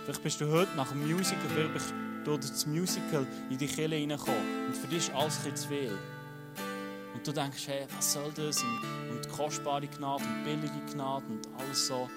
Vielleicht 0.06 0.24
bist 0.24 0.40
du 0.40 0.50
heute 0.50 0.74
nach 0.78 0.88
dem 0.88 1.06
Musical, 1.06 1.50
vielleicht 1.54 1.94
durch 2.24 2.40
das 2.40 2.66
Musical 2.66 3.28
in 3.50 3.58
die 3.58 3.68
Kirche 3.68 3.96
reingekommen. 3.96 4.68
Und 4.68 4.78
für 4.78 4.88
dich 4.88 5.00
ist 5.00 5.14
alles 5.14 5.46
ein 5.46 5.56
zu 5.58 5.68
viel. 5.68 5.92
Und 7.14 7.28
du 7.28 7.34
denkst, 7.34 7.68
hey, 7.68 7.86
was 7.98 8.14
soll 8.14 8.32
das? 8.34 8.64
Und, 8.64 8.80
und 9.12 9.30
kostbare 9.30 9.88
Gnade 9.88 10.24
und 10.24 10.44
billige 10.46 10.94
Gnade 10.94 11.26
und 11.28 11.46
alles 11.60 11.88
so. 11.88 12.10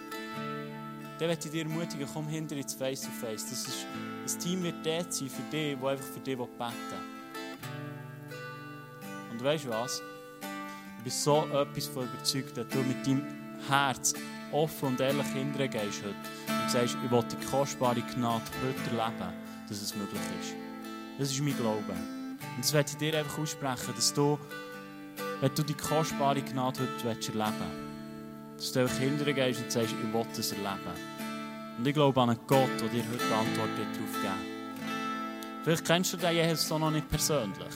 Dann 1.18 1.29
möchte 1.29 1.49
ich 1.49 1.53
dir 1.53 1.64
ermutigen, 1.64 2.07
komm 2.12 2.29
hinter 2.29 2.55
ins 2.55 2.75
Face-to-Face. 2.75 3.51
Das, 3.51 3.66
ist, 3.66 3.87
das 4.23 4.38
Team 4.38 4.62
wird 4.62 4.77
dort 4.87 5.12
sein 5.12 5.29
für 5.29 5.42
dich, 5.51 5.77
das 5.77 5.90
einfach 5.90 6.07
für 6.07 6.21
dich 6.21 6.37
beten 6.37 6.59
will. 6.61 6.68
Und 9.33 9.42
weißt 9.42 9.64
du 9.64 9.71
was? 9.71 10.01
Ich 10.99 11.03
bin 11.03 11.12
so 11.12 11.49
etwas 11.53 11.87
von 11.88 12.05
überzeugt, 12.05 12.57
dass 12.57 12.68
du 12.68 12.79
mit 12.79 13.05
deinem 13.05 13.42
Herz 13.68 14.14
offen 14.51 14.88
und 14.88 15.01
ehrlich 15.01 15.27
hingehst 15.29 16.03
heute 16.03 16.14
und 16.62 16.70
sagst, 16.70 16.96
ich 17.03 17.11
will 17.11 17.25
die 17.25 17.46
kostbare 17.46 18.01
Gnade 18.01 18.42
heute 18.62 18.96
erleben, 18.96 19.33
dass 19.68 19.83
es 19.83 19.94
möglich 19.94 20.20
ist. 20.40 20.55
Das 21.18 21.31
ist 21.31 21.40
mein 21.40 21.57
Glaube. 21.57 21.92
Und 21.92 22.59
das 22.59 22.72
möchte 22.72 22.92
ich 22.92 22.98
dir 22.98 23.18
einfach 23.18 23.38
aussprechen, 23.38 23.94
dass 23.94 24.12
du 24.12 24.38
wenn 25.40 25.55
du 25.57 25.64
die 25.64 25.75
kostbare 25.75 26.40
Gnade 26.40 26.81
heute 26.81 27.09
erleben 27.09 27.55
willst, 28.57 28.57
dass 28.59 28.72
du 28.72 28.81
einfach 28.81 28.98
hingehst 28.98 29.61
und 29.61 29.72
sagst, 29.72 29.90
ich 29.90 30.14
will 30.14 30.27
das 30.37 30.53
erleben. 30.53 31.12
Und 31.79 31.87
ich 31.87 31.94
glaube 31.94 32.20
an 32.20 32.31
einen 32.31 32.38
Gott, 32.46 32.70
der 32.81 32.88
dir 32.88 33.03
heute 33.11 33.35
Antwort 33.35 33.70
darauf 33.77 34.22
geben 34.22 34.53
Vielleicht 35.64 35.85
kennst 35.85 36.12
du 36.12 36.16
den 36.16 36.35
Jesus 36.35 36.70
noch 36.70 36.90
nicht 36.90 37.09
persönlich. 37.09 37.75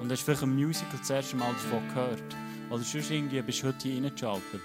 Und 0.00 0.10
hast 0.10 0.22
vielleicht 0.22 0.42
ein 0.42 0.54
Musical 0.54 0.98
das 0.98 1.10
erste 1.10 1.36
Mal 1.36 1.52
davon 1.52 1.88
gehört. 1.88 2.36
Oder 2.70 2.84
sonst 2.84 3.10
irgendwie 3.10 3.42
bist 3.42 3.62
du 3.62 3.66
heute 3.66 3.88
hier 3.88 4.02
reingeschaltet. 4.02 4.60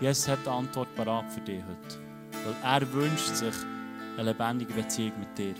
Jesus 0.00 0.28
hat 0.28 0.40
eine 0.46 0.56
Antwort 0.56 0.94
parat 0.94 1.30
für 1.30 1.40
dich 1.40 1.62
heute. 1.62 1.98
Weil 2.44 2.80
er 2.80 2.92
wünscht 2.92 3.36
sich 3.36 3.54
eine 4.16 4.30
lebendige 4.30 4.72
Beziehung 4.72 5.12
mit 5.20 5.36
dir. 5.36 5.54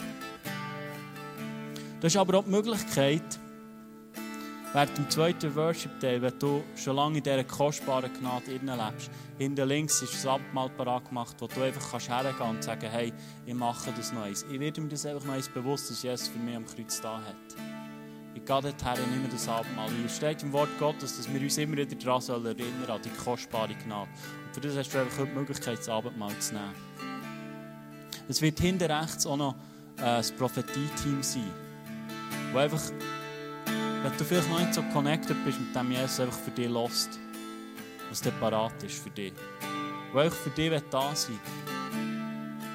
Du 2.01 2.05
hast 2.07 2.17
aber 2.17 2.39
auch 2.39 2.45
die 2.45 2.51
Möglichkeit, 2.51 3.39
während 4.73 4.97
dem 4.97 5.11
zweiten 5.11 5.55
Worship 5.55 6.01
Day, 6.01 6.21
wenn 6.23 6.39
du 6.39 6.63
schon 6.75 6.97
lange 6.97 7.19
in 7.19 7.25
dieser 7.25 7.45
kostbaren 7.45 8.11
Gnade 8.15 8.53
lebst, 8.53 9.11
hinten 9.37 9.69
links 9.69 10.01
ist 10.01 10.15
das 10.15 10.27
Abendmahl 10.27 10.71
parat 10.71 11.09
gemacht, 11.09 11.37
wo 11.39 11.47
du 11.47 11.63
einfach 11.63 11.91
kannst 11.91 12.09
hergehen 12.09 12.51
und 12.51 12.65
sagen, 12.65 12.89
hey, 12.91 13.13
ich 13.45 13.55
mache 13.55 13.93
das 13.93 14.13
noch 14.13 14.23
eins. 14.23 14.47
Ich 14.51 14.59
werde 14.59 14.81
mir 14.81 14.89
das 14.89 15.05
einfach 15.05 15.27
noch 15.27 15.35
eins 15.35 15.49
bewusst, 15.49 15.91
dass 15.91 16.03
Jesus 16.03 16.29
für 16.29 16.39
mich 16.39 16.57
am 16.57 16.65
Kreuz 16.65 17.01
da 17.01 17.19
hat. 17.19 17.76
Ich 18.37 18.45
gehe 18.45 18.61
dorthin 18.61 19.03
und 19.03 19.11
nehme 19.13 19.29
das 19.31 19.49
Abendmahl 19.49 19.89
ein. 19.89 20.05
Es 20.05 20.17
steht 20.17 20.43
im 20.43 20.53
Wort 20.53 20.69
Gottes, 20.79 21.17
dass 21.17 21.33
wir 21.33 21.41
uns 21.41 21.57
immer 21.57 21.79
wieder 21.79 21.97
daran 21.97 22.21
sollen 22.21 22.45
erinnern, 22.45 22.91
an 22.91 23.01
die 23.03 23.09
kostbare 23.09 23.75
Gnade. 23.75 24.11
Und 24.47 24.55
für 24.55 24.61
das 24.61 24.77
hast 24.77 24.93
du 24.93 24.99
einfach 24.99 25.25
die 25.25 25.33
Möglichkeit, 25.33 25.79
das 25.79 25.89
Abendmahl 25.89 26.39
zu 26.39 26.53
nehmen. 26.53 26.75
Es 28.29 28.43
wird 28.43 28.61
hinten 28.61 28.91
rechts 28.91 29.27
auch 29.27 29.39
noch 29.39 29.55
äh, 29.97 30.19
das 30.19 30.33
Prophetie-Team 30.33 31.23
sein, 31.23 31.51
wo 32.53 32.59
einfach 32.59 32.83
wenn 34.03 34.17
du 34.19 34.25
vielleicht 34.25 34.51
noch 34.51 34.59
nicht 34.61 34.75
so 34.75 34.83
connected 34.93 35.45
bist 35.45 35.59
mit 35.59 35.75
dem 35.75 35.91
Jesus, 35.91 36.21
einfach 36.21 36.39
für 36.39 36.51
dich 36.51 36.69
lost, 36.69 37.19
was 38.11 38.21
der 38.21 38.33
parat 38.33 38.83
ist 38.83 39.03
für 39.03 39.11
dich. 39.11 39.33
Wo 40.13 40.19
einfach 40.19 40.37
für 40.37 40.51
dich 40.51 40.71
da 40.91 41.15
sein 41.15 41.41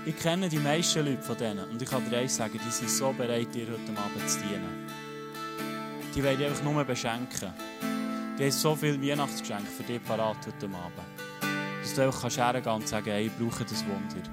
Ich 0.05 0.17
kenne 0.17 0.49
die 0.49 0.57
meisten 0.57 1.05
Leute 1.05 1.21
von 1.21 1.37
denen 1.37 1.69
und 1.69 1.81
ich 1.81 1.87
kann 1.87 2.09
dir 2.09 2.17
eins 2.17 2.35
sagen, 2.35 2.59
die 2.65 2.71
sind 2.71 2.89
so 2.89 3.13
bereit, 3.13 3.53
dir 3.53 3.67
heute 3.67 4.01
Abend 4.01 4.29
zu 4.29 4.39
dienen. 4.39 4.80
Die 6.15 6.23
wollen 6.23 6.37
dich 6.37 6.47
einfach 6.47 6.63
nur 6.63 6.83
beschenken. 6.83 7.53
Die 8.37 8.43
haben 8.43 8.51
so 8.51 8.75
viele 8.75 9.01
Weihnachtsgeschenke 9.01 9.65
für 9.65 9.83
dich 9.83 10.03
parat 10.03 10.37
heute 10.45 10.65
Abend. 10.65 11.51
Dass 11.81 11.93
du 11.93 12.01
einfach 12.03 12.21
kannst 12.21 12.67
und 12.67 12.87
sagen, 12.87 13.11
hey, 13.11 13.27
ich 13.27 13.37
brauche 13.37 13.63
das 13.63 13.85
Wunder. 13.85 14.29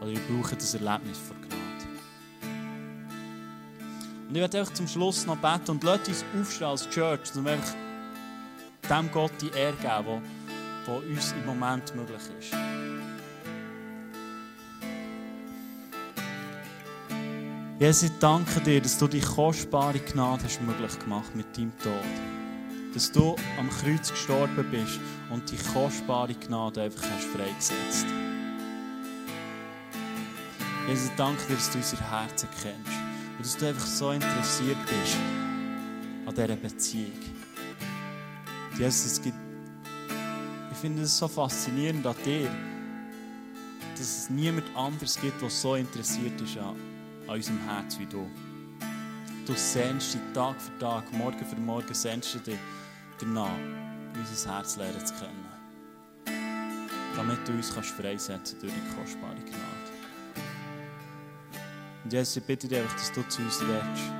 Oder 0.00 0.10
ich 0.10 0.20
brauche 0.28 0.56
das 0.56 0.74
Erlebnis 0.74 1.18
von 1.18 1.36
Gnade. 1.40 1.56
Und 4.28 4.34
ich 4.34 4.40
werde 4.40 4.58
einfach 4.58 4.74
zum 4.74 4.86
Schluss 4.86 5.26
noch 5.26 5.36
beten 5.36 5.70
und 5.70 5.84
lasst 5.84 6.08
uns 6.08 6.24
aufstehen 6.38 6.66
als 6.66 6.88
Church, 6.90 7.34
um 7.34 7.46
einfach 7.46 7.74
dem 8.90 9.10
Gott 9.10 9.32
die 9.40 9.50
Ehre 9.58 9.76
geben, 9.76 10.22
die 10.86 11.12
uns 11.12 11.32
im 11.32 11.46
Moment 11.46 11.94
möglich 11.96 12.22
ist. 12.38 12.75
Jesus, 17.78 18.04
ich 18.04 18.18
danke 18.20 18.58
dir, 18.62 18.80
dass 18.80 18.96
du 18.96 19.06
die 19.06 19.20
kostbare 19.20 19.98
Gnade 19.98 20.44
hast 20.44 20.62
möglich 20.62 20.98
gemacht 20.98 21.36
mit 21.36 21.54
deinem 21.58 21.76
Tod. 21.76 21.92
Dass 22.94 23.12
du 23.12 23.36
am 23.58 23.68
Kreuz 23.68 24.08
gestorben 24.08 24.66
bist 24.70 24.98
und 25.30 25.50
die 25.50 25.58
kostbare 25.74 26.32
Gnade 26.32 26.80
einfach 26.80 27.02
hast 27.02 27.26
freigesetzt. 27.26 28.06
Jesus, 30.88 31.10
ich 31.10 31.16
danke 31.16 31.46
dir, 31.48 31.56
dass 31.56 31.70
du 31.70 31.76
unser 31.76 32.10
Herzen 32.10 32.48
kennst. 32.62 32.98
Und 33.36 33.44
dass 33.44 33.56
du 33.58 33.66
einfach 33.68 33.86
so 33.86 34.10
interessiert 34.10 34.78
bist 34.86 35.16
an 36.24 36.34
dieser 36.34 36.56
Beziehung. 36.56 37.12
Jesus, 38.78 39.04
es 39.04 39.22
gibt, 39.22 39.36
ich 40.72 40.78
finde 40.78 41.02
es 41.02 41.18
so 41.18 41.28
faszinierend 41.28 42.06
an 42.06 42.16
dir, 42.24 42.48
dass 43.92 44.00
es 44.00 44.30
niemand 44.30 44.64
anderes 44.74 45.20
gibt, 45.20 45.42
der 45.42 45.50
so 45.50 45.74
interessiert 45.74 46.40
ist 46.40 46.56
an, 46.56 46.95
an 47.26 47.34
unserem 47.34 47.58
Herz 47.68 47.98
wie 47.98 48.06
du. 48.06 48.28
Du 49.46 49.52
sehnst 49.54 50.14
dich 50.14 50.20
Tag 50.34 50.60
für 50.60 50.78
Tag, 50.78 51.12
Morgen 51.12 51.44
für 51.44 51.56
Morgen 51.56 51.94
sehnst 51.94 52.34
du 52.34 52.38
dich 52.38 52.58
danach, 53.20 53.50
unser 54.14 54.52
Herz 54.52 54.76
lernen 54.76 55.06
zu 55.06 55.14
kennen. 55.14 55.46
Damit 57.16 57.46
du 57.46 57.52
uns 57.52 57.72
kannst 57.72 57.90
freisetzen 57.90 58.58
durch 58.60 58.72
die 58.72 58.96
kostbare 58.96 59.36
Gnade. 59.36 59.86
Und 62.04 62.12
Jesus, 62.12 62.36
ich 62.36 62.44
bitte 62.44 62.68
dich 62.68 62.78
einfach, 62.78 62.96
dass 62.96 63.12
du 63.12 63.22
zu 63.28 63.42
uns 63.42 63.60
redest. 63.62 64.12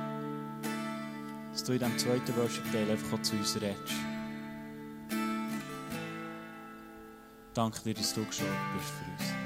Dass 1.53 1.63
du 1.63 1.71
in 1.73 1.79
diesem 1.79 1.97
zweiten 1.97 2.35
Worship-Teil 2.35 2.91
einfach 2.91 3.21
zu 3.21 3.35
uns 3.35 3.55
redest. 3.55 3.93
Danke 7.53 7.81
dir, 7.81 7.93
dass 7.93 8.13
du 8.13 8.25
gestorben 8.25 8.53
bist 8.77 8.91
für 8.91 9.23
uns. 9.23 9.36